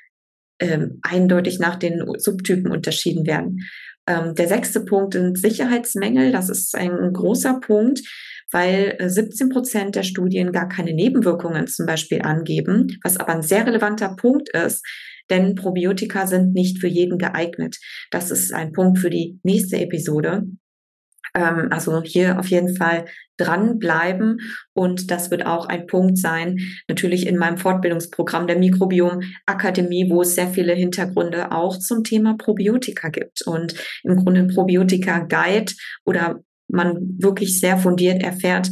ähm, 0.59 0.99
eindeutig 1.01 1.59
nach 1.59 1.75
den 1.75 2.03
Subtypen 2.17 2.71
unterschieden 2.71 3.25
werden. 3.25 3.59
Ähm, 4.07 4.33
der 4.35 4.47
sechste 4.47 4.81
Punkt 4.81 5.13
sind 5.13 5.37
Sicherheitsmängel. 5.37 6.31
Das 6.31 6.49
ist 6.49 6.75
ein 6.75 7.13
großer 7.13 7.59
Punkt, 7.59 8.01
weil 8.51 8.97
17 8.99 9.47
äh, 9.47 9.53
Prozent 9.53 9.95
der 9.95 10.03
Studien 10.03 10.51
gar 10.51 10.67
keine 10.67 10.93
Nebenwirkungen 10.93 11.67
zum 11.67 11.85
Beispiel 11.85 12.21
angeben, 12.21 12.97
was 13.03 13.17
aber 13.17 13.33
ein 13.35 13.43
sehr 13.43 13.65
relevanter 13.65 14.15
Punkt 14.15 14.49
ist, 14.49 14.83
denn 15.29 15.55
Probiotika 15.55 16.25
sind 16.25 16.53
nicht 16.53 16.79
für 16.79 16.87
jeden 16.87 17.17
geeignet. 17.17 17.77
Das 18.09 18.31
ist 18.31 18.53
ein 18.53 18.71
Punkt 18.71 18.97
für 18.97 19.09
die 19.09 19.39
nächste 19.43 19.77
Episode. 19.77 20.43
Ähm, 21.35 21.67
also 21.71 22.01
hier 22.01 22.39
auf 22.39 22.47
jeden 22.47 22.75
Fall 22.75 23.05
dranbleiben 23.37 24.39
und 24.73 25.11
das 25.11 25.31
wird 25.31 25.45
auch 25.45 25.67
ein 25.67 25.87
Punkt 25.87 26.17
sein, 26.17 26.59
natürlich 26.87 27.25
in 27.25 27.37
meinem 27.37 27.57
Fortbildungsprogramm 27.57 28.47
der 28.47 28.57
Mikrobiom 28.57 29.21
Akademie, 29.45 30.09
wo 30.09 30.21
es 30.21 30.35
sehr 30.35 30.49
viele 30.49 30.73
Hintergründe 30.73 31.51
auch 31.51 31.77
zum 31.77 32.03
Thema 32.03 32.35
Probiotika 32.37 33.09
gibt 33.09 33.41
und 33.45 33.75
im 34.03 34.17
Grunde 34.17 34.47
Probiotika 34.47 35.19
Guide 35.19 35.71
oder 36.05 36.41
man 36.67 37.15
wirklich 37.17 37.59
sehr 37.59 37.77
fundiert 37.77 38.21
erfährt, 38.23 38.69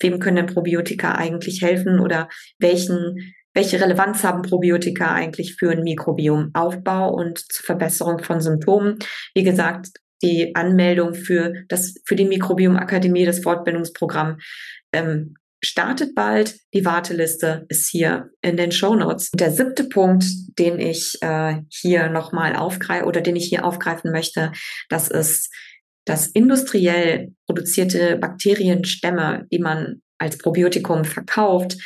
wem 0.00 0.18
können 0.18 0.36
denn 0.36 0.54
Probiotika 0.54 1.12
eigentlich 1.12 1.62
helfen 1.62 2.00
oder 2.00 2.28
welchen 2.58 3.34
welche 3.54 3.80
Relevanz 3.80 4.22
haben 4.22 4.42
Probiotika 4.42 5.12
eigentlich 5.12 5.56
für 5.56 5.70
einen 5.70 5.82
Mikrobiomaufbau 5.82 7.12
und 7.12 7.38
zur 7.52 7.64
Verbesserung 7.64 8.20
von 8.20 8.40
Symptomen? 8.40 8.98
Wie 9.34 9.42
gesagt, 9.42 9.88
die 10.22 10.54
Anmeldung 10.54 11.14
für 11.14 11.54
das 11.68 11.94
für 12.04 12.16
die 12.16 12.24
Mikrobiomakademie, 12.24 13.24
das 13.24 13.40
Fortbildungsprogramm 13.40 14.38
ähm, 14.92 15.34
startet 15.62 16.14
bald. 16.14 16.56
Die 16.74 16.84
Warteliste 16.84 17.66
ist 17.68 17.88
hier 17.88 18.30
in 18.42 18.56
den 18.56 18.72
Show 18.72 18.94
Notes. 18.94 19.30
Der 19.32 19.50
siebte 19.50 19.84
Punkt, 19.84 20.24
den 20.58 20.78
ich 20.78 21.18
äh, 21.20 21.62
hier 21.68 22.08
nochmal 22.08 22.56
aufgreife 22.56 23.06
oder 23.06 23.20
den 23.20 23.36
ich 23.36 23.46
hier 23.46 23.64
aufgreifen 23.64 24.12
möchte, 24.12 24.52
das 24.88 25.08
ist, 25.08 25.52
dass 26.04 26.26
industriell 26.26 27.34
produzierte 27.46 28.16
Bakterienstämme, 28.16 29.46
die 29.52 29.58
man 29.58 30.02
als 30.18 30.38
Probiotikum 30.38 31.04
verkauft, 31.04 31.76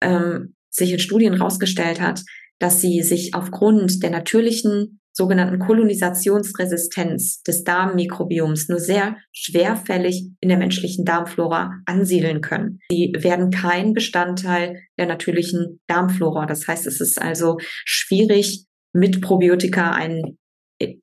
ähm, 0.00 0.54
sich 0.70 0.92
in 0.92 0.98
Studien 0.98 1.34
herausgestellt 1.34 2.00
hat, 2.00 2.22
dass 2.58 2.80
sie 2.80 3.02
sich 3.02 3.34
aufgrund 3.34 4.02
der 4.02 4.10
natürlichen 4.10 5.00
sogenannten 5.12 5.58
Kolonisationsresistenz 5.58 7.42
des 7.42 7.64
Darmmikrobioms 7.64 8.68
nur 8.68 8.78
sehr 8.78 9.16
schwerfällig 9.32 10.30
in 10.40 10.48
der 10.48 10.58
menschlichen 10.58 11.04
Darmflora 11.04 11.72
ansiedeln 11.86 12.40
können. 12.40 12.80
Sie 12.90 13.12
werden 13.18 13.50
kein 13.50 13.92
Bestandteil 13.92 14.80
der 14.98 15.06
natürlichen 15.06 15.80
Darmflora. 15.86 16.46
Das 16.46 16.66
heißt, 16.66 16.86
es 16.86 17.00
ist 17.00 17.20
also 17.20 17.58
schwierig, 17.60 18.66
mit 18.94 19.22
Probiotika 19.22 19.92
einen 19.92 20.38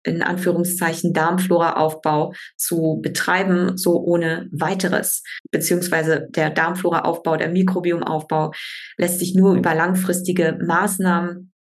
in 0.03 0.21
Anführungszeichen 0.21 1.13
Darmflora-Aufbau 1.13 2.33
zu 2.57 2.99
betreiben, 3.01 3.77
so 3.77 4.01
ohne 4.03 4.49
weiteres. 4.51 5.23
Beziehungsweise 5.51 6.27
der 6.31 6.49
Darmflora-Aufbau, 6.49 7.37
der 7.37 7.49
Mikrobiomaufbau 7.49 8.51
lässt 8.97 9.19
sich 9.19 9.35
nur 9.35 9.55
über 9.55 9.73
langfristige 9.73 10.57
Maßnahmen 10.61 11.53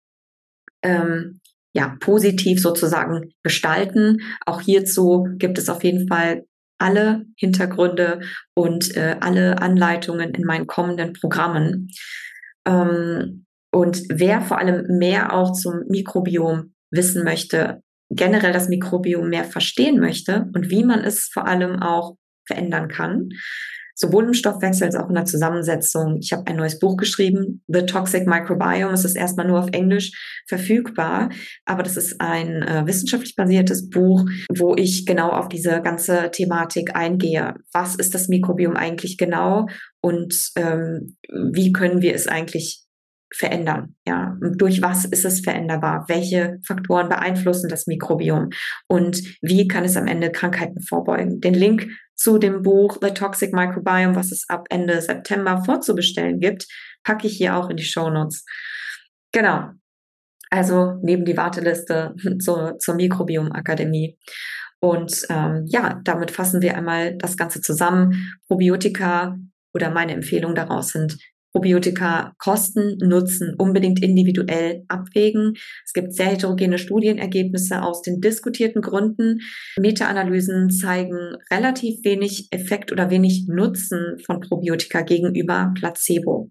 ähm, 0.82 1.40
ja, 1.76 1.94
positiv 2.00 2.62
sozusagen 2.62 3.34
gestalten. 3.42 4.22
Auch 4.46 4.62
hierzu 4.62 5.28
gibt 5.36 5.58
es 5.58 5.68
auf 5.68 5.84
jeden 5.84 6.08
Fall 6.08 6.46
alle 6.78 7.26
Hintergründe 7.36 8.20
und 8.54 8.96
äh, 8.96 9.16
alle 9.20 9.60
Anleitungen 9.60 10.32
in 10.32 10.44
meinen 10.44 10.66
kommenden 10.66 11.12
Programmen. 11.12 11.88
Ähm, 12.66 13.44
und 13.70 14.02
wer 14.08 14.40
vor 14.40 14.58
allem 14.58 14.98
mehr 14.98 15.34
auch 15.34 15.52
zum 15.52 15.82
Mikrobiom 15.90 16.72
wissen 16.90 17.24
möchte, 17.24 17.82
generell 18.08 18.52
das 18.52 18.70
Mikrobiom 18.70 19.28
mehr 19.28 19.44
verstehen 19.44 20.00
möchte 20.00 20.48
und 20.54 20.70
wie 20.70 20.82
man 20.82 21.00
es 21.00 21.28
vor 21.30 21.46
allem 21.46 21.82
auch 21.82 22.16
verändern 22.46 22.88
kann, 22.88 23.28
sowohl 23.96 24.26
im 24.26 24.34
Stoffwechsel 24.34 24.86
als 24.86 24.94
auch 24.94 25.08
in 25.08 25.14
der 25.14 25.24
Zusammensetzung. 25.24 26.18
Ich 26.20 26.32
habe 26.32 26.46
ein 26.46 26.56
neues 26.56 26.78
Buch 26.78 26.96
geschrieben, 26.96 27.62
The 27.66 27.86
Toxic 27.86 28.26
Microbiome. 28.26 28.92
Es 28.92 29.04
ist 29.04 29.16
erstmal 29.16 29.46
nur 29.46 29.58
auf 29.58 29.70
Englisch 29.72 30.12
verfügbar, 30.46 31.30
aber 31.64 31.82
das 31.82 31.96
ist 31.96 32.20
ein 32.20 32.62
äh, 32.62 32.86
wissenschaftlich 32.86 33.34
basiertes 33.34 33.88
Buch, 33.88 34.24
wo 34.54 34.76
ich 34.76 35.06
genau 35.06 35.30
auf 35.30 35.48
diese 35.48 35.80
ganze 35.80 36.30
Thematik 36.30 36.94
eingehe. 36.94 37.54
Was 37.72 37.96
ist 37.96 38.14
das 38.14 38.28
Mikrobiom 38.28 38.76
eigentlich 38.76 39.16
genau 39.16 39.66
und 40.02 40.50
ähm, 40.56 41.16
wie 41.52 41.72
können 41.72 42.02
wir 42.02 42.14
es 42.14 42.28
eigentlich 42.28 42.85
verändern? 43.32 43.96
Ja, 44.06 44.36
und 44.40 44.60
durch 44.60 44.82
was 44.82 45.04
ist 45.04 45.24
es 45.24 45.40
veränderbar? 45.40 46.04
Welche 46.08 46.58
Faktoren 46.66 47.08
beeinflussen 47.08 47.68
das 47.68 47.86
Mikrobiom? 47.86 48.50
Und 48.88 49.22
wie 49.42 49.68
kann 49.68 49.84
es 49.84 49.96
am 49.96 50.06
Ende 50.06 50.30
Krankheiten 50.30 50.80
vorbeugen? 50.80 51.40
Den 51.40 51.54
Link 51.54 51.88
zu 52.14 52.38
dem 52.38 52.62
Buch 52.62 52.98
The 53.00 53.10
Toxic 53.10 53.52
Microbiome, 53.52 54.16
was 54.16 54.32
es 54.32 54.48
ab 54.48 54.66
Ende 54.70 55.00
September 55.00 55.62
vorzubestellen 55.64 56.40
gibt, 56.40 56.66
packe 57.04 57.26
ich 57.26 57.36
hier 57.36 57.56
auch 57.56 57.68
in 57.68 57.76
die 57.76 57.84
Show 57.84 58.10
Notes. 58.10 58.44
Genau. 59.32 59.70
Also 60.50 60.98
neben 61.02 61.24
die 61.24 61.36
Warteliste 61.36 62.14
zur, 62.40 62.78
zur 62.78 62.94
Mikrobiom 62.94 63.52
Akademie. 63.52 64.18
Und 64.80 65.26
ähm, 65.30 65.64
ja, 65.66 66.00
damit 66.04 66.30
fassen 66.30 66.62
wir 66.62 66.76
einmal 66.76 67.16
das 67.16 67.36
Ganze 67.36 67.60
zusammen. 67.60 68.38
Probiotika 68.46 69.36
oder 69.74 69.90
meine 69.90 70.12
Empfehlung 70.12 70.54
daraus 70.54 70.88
sind 70.88 71.18
Probiotika 71.56 72.34
Kosten, 72.36 72.98
Nutzen 72.98 73.54
unbedingt 73.56 74.02
individuell 74.02 74.84
abwägen. 74.88 75.54
Es 75.86 75.94
gibt 75.94 76.12
sehr 76.12 76.26
heterogene 76.26 76.76
Studienergebnisse 76.76 77.80
aus 77.80 78.02
den 78.02 78.20
diskutierten 78.20 78.82
Gründen. 78.82 79.40
Meta-Analysen 79.80 80.68
zeigen 80.68 81.16
relativ 81.50 82.04
wenig 82.04 82.48
Effekt 82.50 82.92
oder 82.92 83.08
wenig 83.08 83.46
Nutzen 83.48 84.18
von 84.26 84.40
Probiotika 84.40 85.00
gegenüber 85.00 85.72
Placebo. 85.74 86.50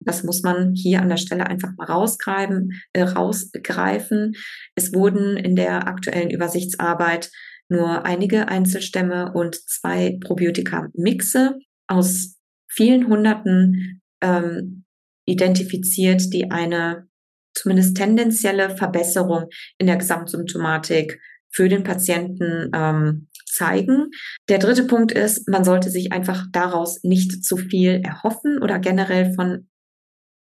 Das 0.00 0.22
muss 0.22 0.42
man 0.42 0.74
hier 0.74 1.00
an 1.00 1.08
der 1.08 1.16
Stelle 1.16 1.46
einfach 1.46 1.70
mal 1.78 1.86
rausgreifen, 1.86 2.72
äh, 2.92 3.04
rausgreifen. 3.04 4.34
Es 4.74 4.92
wurden 4.92 5.38
in 5.38 5.56
der 5.56 5.88
aktuellen 5.88 6.28
Übersichtsarbeit 6.28 7.30
nur 7.70 8.04
einige 8.04 8.48
Einzelstämme 8.48 9.32
und 9.32 9.54
zwei 9.54 10.18
Probiotika-Mixe 10.20 11.54
aus 11.86 12.36
vielen 12.68 13.08
hunderten 13.08 14.01
ähm, 14.22 14.84
identifiziert, 15.26 16.32
die 16.32 16.50
eine 16.50 17.08
zumindest 17.54 17.96
tendenzielle 17.96 18.76
Verbesserung 18.76 19.46
in 19.78 19.86
der 19.86 19.96
Gesamtsymptomatik 19.96 21.20
für 21.50 21.68
den 21.68 21.84
Patienten 21.84 22.70
ähm, 22.74 23.28
zeigen. 23.46 24.08
Der 24.48 24.58
dritte 24.58 24.84
Punkt 24.84 25.12
ist, 25.12 25.48
man 25.48 25.64
sollte 25.64 25.90
sich 25.90 26.12
einfach 26.12 26.46
daraus 26.50 27.02
nicht 27.02 27.44
zu 27.44 27.58
viel 27.58 28.00
erhoffen 28.02 28.62
oder 28.62 28.78
generell 28.78 29.34
von 29.34 29.68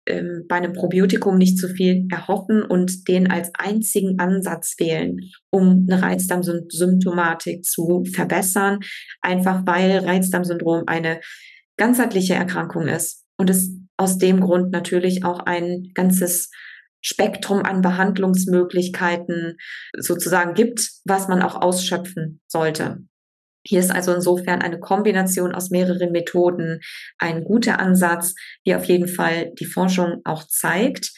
ähm, 0.06 0.44
bei 0.46 0.56
einem 0.56 0.74
Probiotikum 0.74 1.38
nicht 1.38 1.58
zu 1.58 1.68
viel 1.68 2.06
erhoffen 2.10 2.62
und 2.62 3.08
den 3.08 3.30
als 3.30 3.50
einzigen 3.54 4.18
Ansatz 4.18 4.74
wählen, 4.78 5.18
um 5.50 5.86
eine 5.88 6.02
Reizdarmsymptomatik 6.02 7.64
zu 7.64 8.04
verbessern, 8.12 8.80
einfach 9.22 9.66
weil 9.66 9.98
Reizdarmsyndrom 9.98 10.84
eine 10.86 11.20
ganzheitliche 11.78 12.34
Erkrankung 12.34 12.88
ist 12.88 13.24
und 13.40 13.48
es 13.48 13.70
aus 13.96 14.18
dem 14.18 14.40
Grund 14.40 14.70
natürlich 14.70 15.24
auch 15.24 15.40
ein 15.40 15.92
ganzes 15.94 16.50
Spektrum 17.00 17.62
an 17.62 17.80
Behandlungsmöglichkeiten 17.80 19.56
sozusagen 19.96 20.52
gibt, 20.52 20.90
was 21.06 21.26
man 21.26 21.40
auch 21.40 21.60
ausschöpfen 21.60 22.42
sollte. 22.46 22.98
Hier 23.66 23.80
ist 23.80 23.90
also 23.90 24.12
insofern 24.12 24.60
eine 24.60 24.78
Kombination 24.78 25.54
aus 25.54 25.70
mehreren 25.70 26.12
Methoden 26.12 26.80
ein 27.18 27.42
guter 27.44 27.78
Ansatz, 27.78 28.34
wie 28.64 28.74
auf 28.74 28.84
jeden 28.84 29.08
Fall 29.08 29.52
die 29.58 29.64
Forschung 29.64 30.20
auch 30.24 30.44
zeigt. 30.46 31.12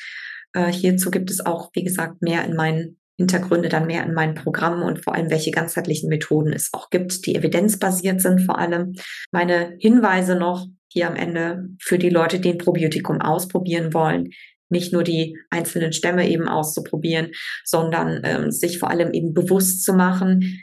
Äh, 0.52 0.70
hierzu 0.70 1.10
gibt 1.10 1.30
es 1.30 1.44
auch, 1.44 1.70
wie 1.74 1.82
gesagt, 1.82 2.22
mehr 2.22 2.44
in 2.44 2.54
meinen 2.54 3.00
Hintergründe, 3.18 3.68
dann 3.68 3.86
mehr 3.86 4.04
in 4.04 4.14
meinen 4.14 4.34
Programmen 4.34 4.82
und 4.82 5.02
vor 5.02 5.14
allem, 5.14 5.30
welche 5.30 5.50
ganzheitlichen 5.50 6.08
Methoden 6.08 6.52
es 6.52 6.70
auch 6.72 6.88
gibt, 6.90 7.26
die 7.26 7.34
evidenzbasiert 7.34 8.20
sind 8.20 8.40
vor 8.40 8.58
allem. 8.58 8.94
Meine 9.32 9.76
Hinweise 9.80 10.36
noch, 10.36 10.66
hier 10.92 11.08
am 11.08 11.16
Ende 11.16 11.68
für 11.80 11.98
die 11.98 12.10
Leute, 12.10 12.40
die 12.40 12.50
ein 12.50 12.58
Probiotikum 12.58 13.20
ausprobieren 13.20 13.94
wollen, 13.94 14.30
nicht 14.68 14.92
nur 14.92 15.02
die 15.02 15.38
einzelnen 15.50 15.92
Stämme 15.92 16.28
eben 16.28 16.48
auszuprobieren, 16.48 17.32
sondern 17.64 18.22
ähm, 18.24 18.50
sich 18.50 18.78
vor 18.78 18.90
allem 18.90 19.12
eben 19.12 19.34
bewusst 19.34 19.84
zu 19.84 19.92
machen, 19.92 20.62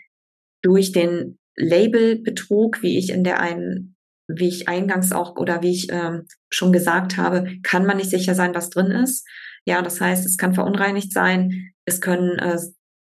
durch 0.62 0.92
den 0.92 1.38
Labelbetrug, 1.56 2.82
wie 2.82 2.98
ich 2.98 3.12
in 3.12 3.24
der 3.24 3.39
einen, 3.39 3.96
wie 4.28 4.48
ich 4.48 4.68
eingangs 4.68 5.12
auch 5.12 5.36
oder 5.38 5.62
wie 5.62 5.72
ich 5.72 5.88
ähm, 5.92 6.26
schon 6.50 6.72
gesagt 6.72 7.18
habe, 7.18 7.48
kann 7.63 7.86
man 7.86 7.98
nicht 7.98 8.10
sicher 8.10 8.36
sein, 8.36 8.54
was 8.56 8.70
drin 8.70 8.92
ist. 8.92 9.28
Ja, 9.65 9.82
das 9.82 10.02
heißt, 10.02 10.26
es 10.26 10.38
kann 10.38 10.54
verunreinigt 10.54 11.13
sein, 11.13 11.72
es 11.86 12.02
können 12.02 12.39
äh, 12.39 12.58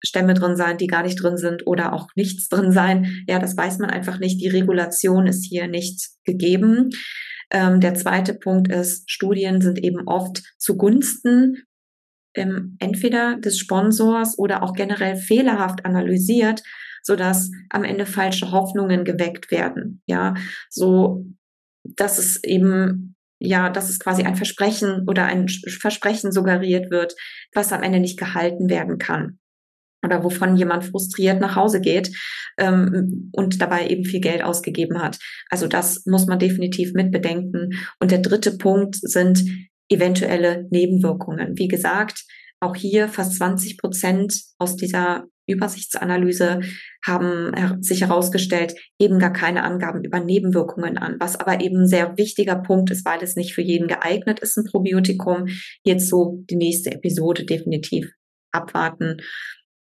Stämme 0.03 0.35
drin 0.35 0.57
sein, 0.57 0.79
die 0.79 0.87
gar 0.87 1.03
nicht 1.03 1.23
drin 1.23 1.37
sind 1.37 1.67
oder 1.67 1.93
auch 1.93 2.09
nichts 2.15 2.49
drin 2.49 2.73
sein. 2.73 3.25
Ja, 3.29 3.39
das 3.39 3.57
weiß 3.57 3.79
man 3.79 3.91
einfach 3.91 4.19
nicht. 4.19 4.41
Die 4.41 4.49
Regulation 4.49 5.27
ist 5.27 5.45
hier 5.45 5.69
nicht 5.69 6.09
gegeben. 6.25 6.91
Ähm, 7.51 7.81
der 7.81 7.95
zweite 7.95 8.35
Punkt 8.35 8.69
ist, 8.69 9.11
Studien 9.11 9.61
sind 9.61 9.83
eben 9.83 10.07
oft 10.07 10.43
zugunsten 10.59 11.65
ähm, 12.35 12.77
entweder 12.79 13.37
des 13.37 13.59
Sponsors 13.59 14.39
oder 14.39 14.63
auch 14.63 14.73
generell 14.73 15.17
fehlerhaft 15.17 15.85
analysiert, 15.85 16.63
so 17.03 17.17
dass 17.17 17.51
am 17.71 17.83
Ende 17.83 18.07
falsche 18.07 18.53
Hoffnungen 18.53 19.05
geweckt 19.05 19.51
werden. 19.51 20.03
Ja, 20.07 20.35
so 20.69 21.25
dass 21.83 22.19
es 22.19 22.43
eben 22.45 23.17
ja, 23.43 23.71
dass 23.71 23.89
es 23.89 23.99
quasi 23.99 24.23
ein 24.23 24.37
Versprechen 24.37 25.09
oder 25.09 25.25
ein 25.25 25.49
Versprechen 25.49 26.31
suggeriert 26.31 26.91
wird, 26.91 27.15
was 27.55 27.73
am 27.73 27.83
Ende 27.83 27.99
nicht 27.99 28.19
gehalten 28.19 28.69
werden 28.69 28.99
kann 28.99 29.39
oder 30.05 30.25
wovon 30.25 30.57
jemand 30.57 30.85
frustriert 30.85 31.41
nach 31.41 31.57
Hause 31.57 31.81
geht 31.81 32.11
ähm, 32.59 33.31
und 33.33 33.61
dabei 33.61 33.89
eben 33.89 34.05
viel 34.05 34.21
Geld 34.21 34.43
ausgegeben 34.43 35.03
hat. 35.03 35.19
Also 35.51 35.67
das 35.67 36.05
muss 36.07 36.27
man 36.27 36.39
definitiv 36.39 36.93
mit 36.95 37.11
bedenken. 37.11 37.71
Und 37.99 38.11
der 38.11 38.21
dritte 38.21 38.57
Punkt 38.57 38.97
sind 38.97 39.45
eventuelle 39.89 40.67
Nebenwirkungen. 40.71 41.59
Wie 41.59 41.69
gesagt, 41.69 42.25
auch 42.61 42.77
hier 42.77 43.09
fast 43.09 43.37
20 43.37 43.79
Prozent 43.79 44.43
aus 44.59 44.77
dieser 44.77 45.25
Übersichtsanalyse 45.47 46.61
haben 47.05 47.83
sich 47.83 48.03
herausgestellt, 48.03 48.75
eben 48.99 49.19
gar 49.19 49.33
keine 49.33 49.65
Angaben 49.65 50.05
über 50.05 50.21
Nebenwirkungen 50.21 50.97
an, 50.99 51.17
was 51.19 51.37
aber 51.37 51.61
eben 51.61 51.81
ein 51.81 51.87
sehr 51.87 52.17
wichtiger 52.17 52.57
Punkt 52.57 52.91
ist, 52.91 53.05
weil 53.05 53.23
es 53.23 53.35
nicht 53.35 53.55
für 53.55 53.63
jeden 53.63 53.89
geeignet 53.89 54.41
ist, 54.41 54.57
ein 54.57 54.65
Probiotikum. 54.65 55.49
So 55.99 56.45
die 56.49 56.57
nächste 56.57 56.93
Episode 56.93 57.45
definitiv 57.45 58.13
abwarten. 58.53 59.17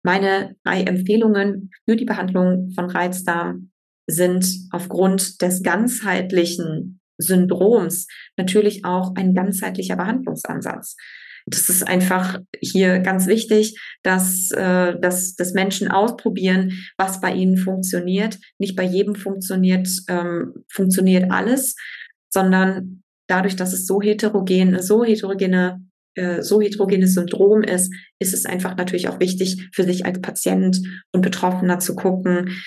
Meine 0.03 0.55
drei 0.63 0.83
Empfehlungen 0.83 1.71
für 1.87 1.95
die 1.95 2.05
Behandlung 2.05 2.71
von 2.75 2.89
Reizdarm 2.89 3.71
sind 4.07 4.47
aufgrund 4.71 5.41
des 5.41 5.63
ganzheitlichen 5.63 7.01
Syndroms 7.17 8.07
natürlich 8.37 8.85
auch 8.85 9.15
ein 9.15 9.33
ganzheitlicher 9.33 9.95
Behandlungsansatz 9.95 10.95
das 11.47 11.69
ist 11.69 11.87
einfach 11.87 12.39
hier 12.59 12.99
ganz 12.99 13.25
wichtig, 13.25 13.79
dass, 14.03 14.51
äh, 14.51 14.99
dass, 14.99 15.35
dass 15.35 15.53
Menschen 15.53 15.87
ausprobieren, 15.87 16.73
was 16.97 17.21
bei 17.21 17.33
ihnen 17.33 17.57
funktioniert. 17.57 18.37
Nicht 18.59 18.75
bei 18.75 18.83
jedem 18.83 19.15
funktioniert, 19.15 19.87
ähm, 20.09 20.65
funktioniert 20.69 21.31
alles, 21.31 21.75
sondern 22.29 23.03
dadurch, 23.27 23.55
dass 23.55 23.71
es 23.71 23.87
so 23.87 24.01
heterogen, 24.01 24.81
so 24.81 25.05
heterogene 25.05 25.79
äh, 26.17 26.41
so 26.41 26.61
heterogenes 26.61 27.13
Syndrom 27.13 27.63
ist, 27.63 27.93
ist 28.19 28.33
es 28.33 28.45
einfach 28.45 28.75
natürlich 28.75 29.07
auch 29.07 29.19
wichtig 29.19 29.69
für 29.73 29.83
sich 29.83 30.05
als 30.05 30.21
Patient 30.21 30.79
und 31.11 31.21
Betroffener 31.21 31.79
zu 31.79 31.95
gucken, 31.95 32.61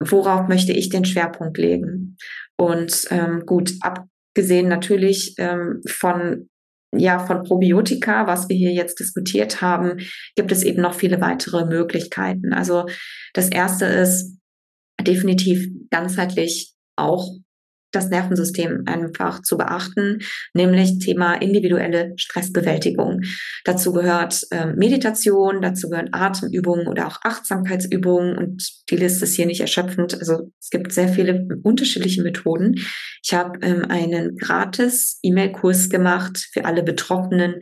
worauf 0.00 0.48
möchte 0.48 0.72
ich 0.72 0.88
den 0.88 1.04
Schwerpunkt 1.04 1.58
legen. 1.58 2.16
Und 2.58 3.06
ähm, 3.10 3.44
gut, 3.46 3.72
abgesehen 3.80 4.68
natürlich 4.68 5.34
ähm, 5.38 5.80
von 5.86 6.48
ja, 6.92 7.24
von 7.24 7.44
Probiotika, 7.44 8.26
was 8.26 8.48
wir 8.48 8.56
hier 8.56 8.72
jetzt 8.72 8.98
diskutiert 8.98 9.62
haben, 9.62 9.98
gibt 10.34 10.50
es 10.50 10.64
eben 10.64 10.82
noch 10.82 10.94
viele 10.94 11.20
weitere 11.20 11.64
Möglichkeiten. 11.64 12.52
Also 12.52 12.86
das 13.32 13.48
erste 13.48 13.84
ist 13.84 14.36
definitiv 15.00 15.68
ganzheitlich 15.90 16.74
auch 16.96 17.30
das 17.92 18.08
Nervensystem 18.08 18.84
einfach 18.86 19.42
zu 19.42 19.56
beachten, 19.56 20.18
nämlich 20.54 20.98
Thema 20.98 21.34
individuelle 21.34 22.12
Stressbewältigung. 22.16 23.22
Dazu 23.64 23.92
gehört 23.92 24.46
äh, 24.50 24.66
Meditation, 24.66 25.60
dazu 25.60 25.88
gehören 25.88 26.12
Atemübungen 26.12 26.86
oder 26.86 27.06
auch 27.06 27.18
Achtsamkeitsübungen 27.22 28.36
und 28.36 28.70
die 28.90 28.96
Liste 28.96 29.24
ist 29.24 29.36
hier 29.36 29.46
nicht 29.46 29.60
erschöpfend. 29.60 30.14
Also 30.18 30.50
es 30.60 30.70
gibt 30.70 30.92
sehr 30.92 31.08
viele 31.08 31.46
unterschiedliche 31.62 32.22
Methoden. 32.22 32.74
Ich 33.22 33.34
habe 33.34 33.58
ähm, 33.62 33.84
einen 33.88 34.36
gratis 34.36 35.18
E-Mail-Kurs 35.22 35.88
gemacht 35.88 36.48
für 36.52 36.64
alle 36.64 36.82
Betroffenen. 36.82 37.56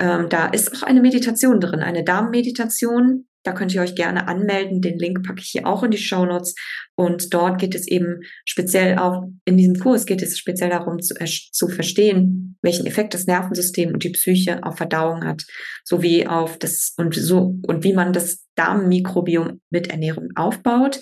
Ähm, 0.00 0.28
da 0.28 0.46
ist 0.46 0.74
auch 0.74 0.82
eine 0.82 1.00
Meditation 1.00 1.60
drin, 1.60 1.80
eine 1.80 2.04
Darmmeditation, 2.04 3.26
da 3.44 3.52
könnt 3.52 3.74
ihr 3.74 3.82
euch 3.82 3.94
gerne 3.94 4.26
anmelden. 4.26 4.80
Den 4.80 4.98
Link 4.98 5.24
packe 5.24 5.40
ich 5.40 5.50
hier 5.50 5.66
auch 5.66 5.82
in 5.82 5.90
die 5.90 5.98
Show 5.98 6.24
Notes. 6.24 6.54
Und 6.96 7.32
dort 7.32 7.60
geht 7.60 7.74
es 7.74 7.86
eben 7.86 8.20
speziell 8.44 8.98
auch, 8.98 9.28
in 9.44 9.56
diesem 9.56 9.78
Kurs 9.78 10.06
geht 10.06 10.22
es 10.22 10.38
speziell 10.38 10.70
darum 10.70 11.00
zu, 11.00 11.14
zu 11.52 11.68
verstehen, 11.68 12.56
welchen 12.62 12.86
Effekt 12.86 13.14
das 13.14 13.26
Nervensystem 13.26 13.92
und 13.92 14.02
die 14.02 14.10
Psyche 14.10 14.64
auf 14.64 14.78
Verdauung 14.78 15.24
hat, 15.24 15.44
sowie 15.84 16.26
auf 16.26 16.58
das 16.58 16.94
und 16.96 17.14
so 17.14 17.56
und 17.66 17.84
wie 17.84 17.92
man 17.92 18.12
das 18.12 18.46
Darmmikrobiom 18.54 19.60
mit 19.70 19.88
Ernährung 19.88 20.30
aufbaut. 20.34 21.00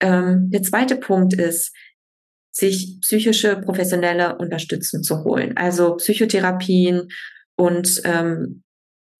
Ähm, 0.00 0.50
der 0.50 0.62
zweite 0.62 0.96
Punkt 0.96 1.34
ist, 1.34 1.72
sich 2.52 2.98
psychische 3.02 3.56
professionelle 3.56 4.38
Unterstützung 4.38 5.02
zu 5.02 5.24
holen, 5.24 5.56
also 5.56 5.96
Psychotherapien 5.96 7.08
und 7.56 8.00
ähm, 8.04 8.62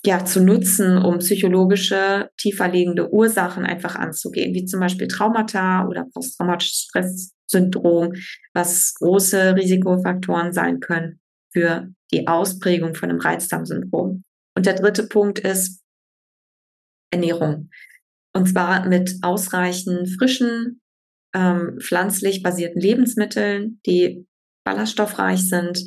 ja, 0.05 0.25
zu 0.25 0.43
nutzen, 0.43 0.97
um 0.99 1.19
psychologische, 1.19 2.31
tiefer 2.39 2.69
liegende 2.69 3.13
Ursachen 3.13 3.65
einfach 3.65 3.97
anzugehen, 3.97 4.55
wie 4.55 4.65
zum 4.65 4.81
Beispiel 4.81 5.09
Traumata 5.09 5.87
oder 5.87 6.07
posttraumatisches 6.13 6.89
Stresssyndrom, 6.89 8.15
was 8.55 8.95
große 8.95 9.57
Risikofaktoren 9.57 10.53
sein 10.53 10.81
können 10.81 11.21
für 11.53 11.89
die 12.13 12.27
Ausprägung 12.27 12.95
von 12.95 13.11
einem 13.11 13.21
Reizdarmsyndrom. 13.21 14.25
Und 14.57 14.67
der 14.67 14.75
dritte 14.75 15.07
Punkt 15.07 15.39
ist 15.41 15.83
Ernährung. 17.13 17.71
Und 18.33 18.49
zwar 18.49 18.89
mit 18.89 19.17
ausreichend 19.23 20.09
frischen, 20.17 20.81
ähm, 21.35 21.79
pflanzlich 21.81 22.43
basierten 22.43 22.81
Lebensmitteln, 22.81 23.81
die 23.87 24.27
ballaststoffreich 24.65 25.49
sind 25.49 25.85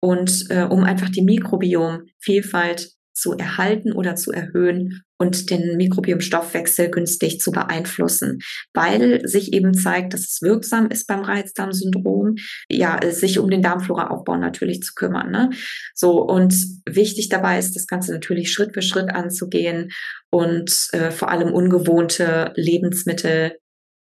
und 0.00 0.46
äh, 0.50 0.62
um 0.62 0.84
einfach 0.84 1.10
die 1.10 1.22
Mikrobiomvielfalt 1.22 2.92
zu 3.14 3.32
erhalten 3.32 3.92
oder 3.92 4.16
zu 4.16 4.32
erhöhen 4.32 5.02
und 5.18 5.50
den 5.50 5.76
Mikrobiomstoffwechsel 5.76 6.90
günstig 6.90 7.40
zu 7.40 7.52
beeinflussen, 7.52 8.40
weil 8.74 9.26
sich 9.26 9.52
eben 9.52 9.74
zeigt, 9.74 10.14
dass 10.14 10.22
es 10.22 10.42
wirksam 10.42 10.88
ist 10.88 11.06
beim 11.06 11.20
Reizdarmsyndrom, 11.20 12.36
ja, 12.68 12.98
sich 13.10 13.38
um 13.38 13.48
den 13.50 13.62
Darmfloraaufbau 13.62 14.36
natürlich 14.36 14.82
zu 14.82 14.94
kümmern. 14.94 15.30
Ne? 15.30 15.50
So, 15.94 16.22
und 16.22 16.54
wichtig 16.88 17.28
dabei 17.28 17.58
ist, 17.58 17.76
das 17.76 17.86
Ganze 17.86 18.12
natürlich 18.12 18.52
Schritt 18.52 18.74
für 18.74 18.82
Schritt 18.82 19.10
anzugehen 19.10 19.90
und 20.30 20.88
äh, 20.92 21.10
vor 21.10 21.30
allem 21.30 21.52
ungewohnte 21.52 22.52
Lebensmittel 22.56 23.52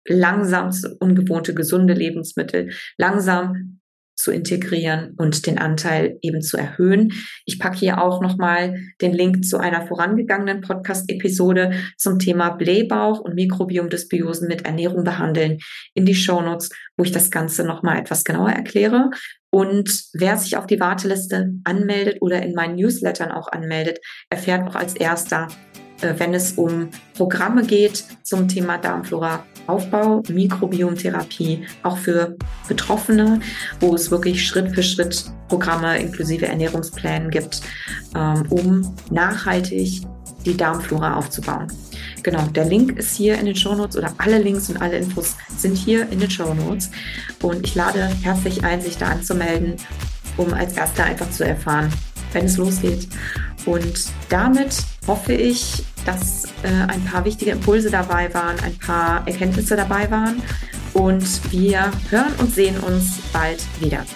langsam 0.08 0.70
ungewohnte 1.00 1.54
gesunde 1.54 1.92
Lebensmittel 1.92 2.70
langsam 2.96 3.77
zu 4.18 4.32
integrieren 4.32 5.14
und 5.16 5.46
den 5.46 5.58
Anteil 5.58 6.18
eben 6.22 6.42
zu 6.42 6.56
erhöhen. 6.56 7.12
Ich 7.46 7.60
packe 7.60 7.78
hier 7.78 8.02
auch 8.02 8.20
nochmal 8.20 8.74
den 9.00 9.12
Link 9.12 9.44
zu 9.44 9.58
einer 9.58 9.86
vorangegangenen 9.86 10.60
Podcast-Episode 10.60 11.72
zum 11.96 12.18
Thema 12.18 12.50
Blähbauch 12.50 13.20
und 13.20 13.36
Mikrobiomdysbiosen 13.36 14.48
mit 14.48 14.66
Ernährung 14.66 15.04
behandeln 15.04 15.58
in 15.94 16.04
die 16.04 16.16
Shownotes, 16.16 16.70
wo 16.96 17.04
ich 17.04 17.12
das 17.12 17.30
Ganze 17.30 17.62
nochmal 17.62 17.98
etwas 18.00 18.24
genauer 18.24 18.50
erkläre. 18.50 19.10
Und 19.50 19.88
wer 20.14 20.36
sich 20.36 20.56
auf 20.56 20.66
die 20.66 20.80
Warteliste 20.80 21.52
anmeldet 21.62 22.18
oder 22.20 22.42
in 22.42 22.54
meinen 22.54 22.74
Newslettern 22.74 23.30
auch 23.30 23.46
anmeldet, 23.46 24.00
erfährt 24.30 24.66
auch 24.68 24.74
als 24.74 24.96
erster, 24.96 25.46
äh, 26.02 26.14
wenn 26.18 26.34
es 26.34 26.52
um 26.52 26.88
Programme 27.14 27.64
geht 27.64 28.04
zum 28.24 28.48
Thema 28.48 28.78
Darmflora 28.78 29.44
Aufbau, 29.68 30.22
Mikrobiomtherapie, 30.28 31.64
auch 31.82 31.98
für 31.98 32.36
Betroffene, 32.66 33.40
wo 33.80 33.94
es 33.94 34.10
wirklich 34.10 34.46
Schritt 34.46 34.74
für 34.74 34.82
Schritt 34.82 35.26
Programme 35.48 35.98
inklusive 35.98 36.46
Ernährungsplänen 36.46 37.30
gibt, 37.30 37.60
ähm, 38.16 38.44
um 38.50 38.94
nachhaltig 39.10 40.02
die 40.44 40.56
Darmflora 40.56 41.16
aufzubauen. 41.16 41.66
Genau, 42.22 42.42
der 42.48 42.64
Link 42.64 42.98
ist 42.98 43.16
hier 43.16 43.38
in 43.38 43.46
den 43.46 43.56
Show 43.56 43.74
Notes 43.74 43.96
oder 43.96 44.12
alle 44.18 44.38
Links 44.38 44.68
und 44.70 44.80
alle 44.80 44.98
Infos 44.98 45.36
sind 45.56 45.76
hier 45.76 46.08
in 46.10 46.20
den 46.20 46.30
Show 46.30 46.54
Notes. 46.54 46.90
Und 47.42 47.66
ich 47.66 47.74
lade 47.74 48.10
herzlich 48.22 48.64
ein, 48.64 48.80
sich 48.80 48.96
da 48.96 49.08
anzumelden, 49.08 49.76
um 50.36 50.52
als 50.52 50.76
Erster 50.76 51.04
einfach 51.04 51.30
zu 51.30 51.44
erfahren, 51.44 51.92
wenn 52.32 52.46
es 52.46 52.56
losgeht. 52.56 53.08
Und 53.66 54.06
damit 54.28 54.76
hoffe 55.06 55.34
ich, 55.34 55.84
dass 56.08 56.44
äh, 56.62 56.68
ein 56.88 57.04
paar 57.04 57.26
wichtige 57.26 57.50
Impulse 57.50 57.90
dabei 57.90 58.32
waren, 58.32 58.58
ein 58.60 58.78
paar 58.78 59.26
Erkenntnisse 59.26 59.76
dabei 59.76 60.10
waren. 60.10 60.42
Und 60.94 61.52
wir 61.52 61.90
hören 62.08 62.32
und 62.38 62.54
sehen 62.54 62.78
uns 62.80 63.18
bald 63.30 63.62
wieder. 63.78 64.06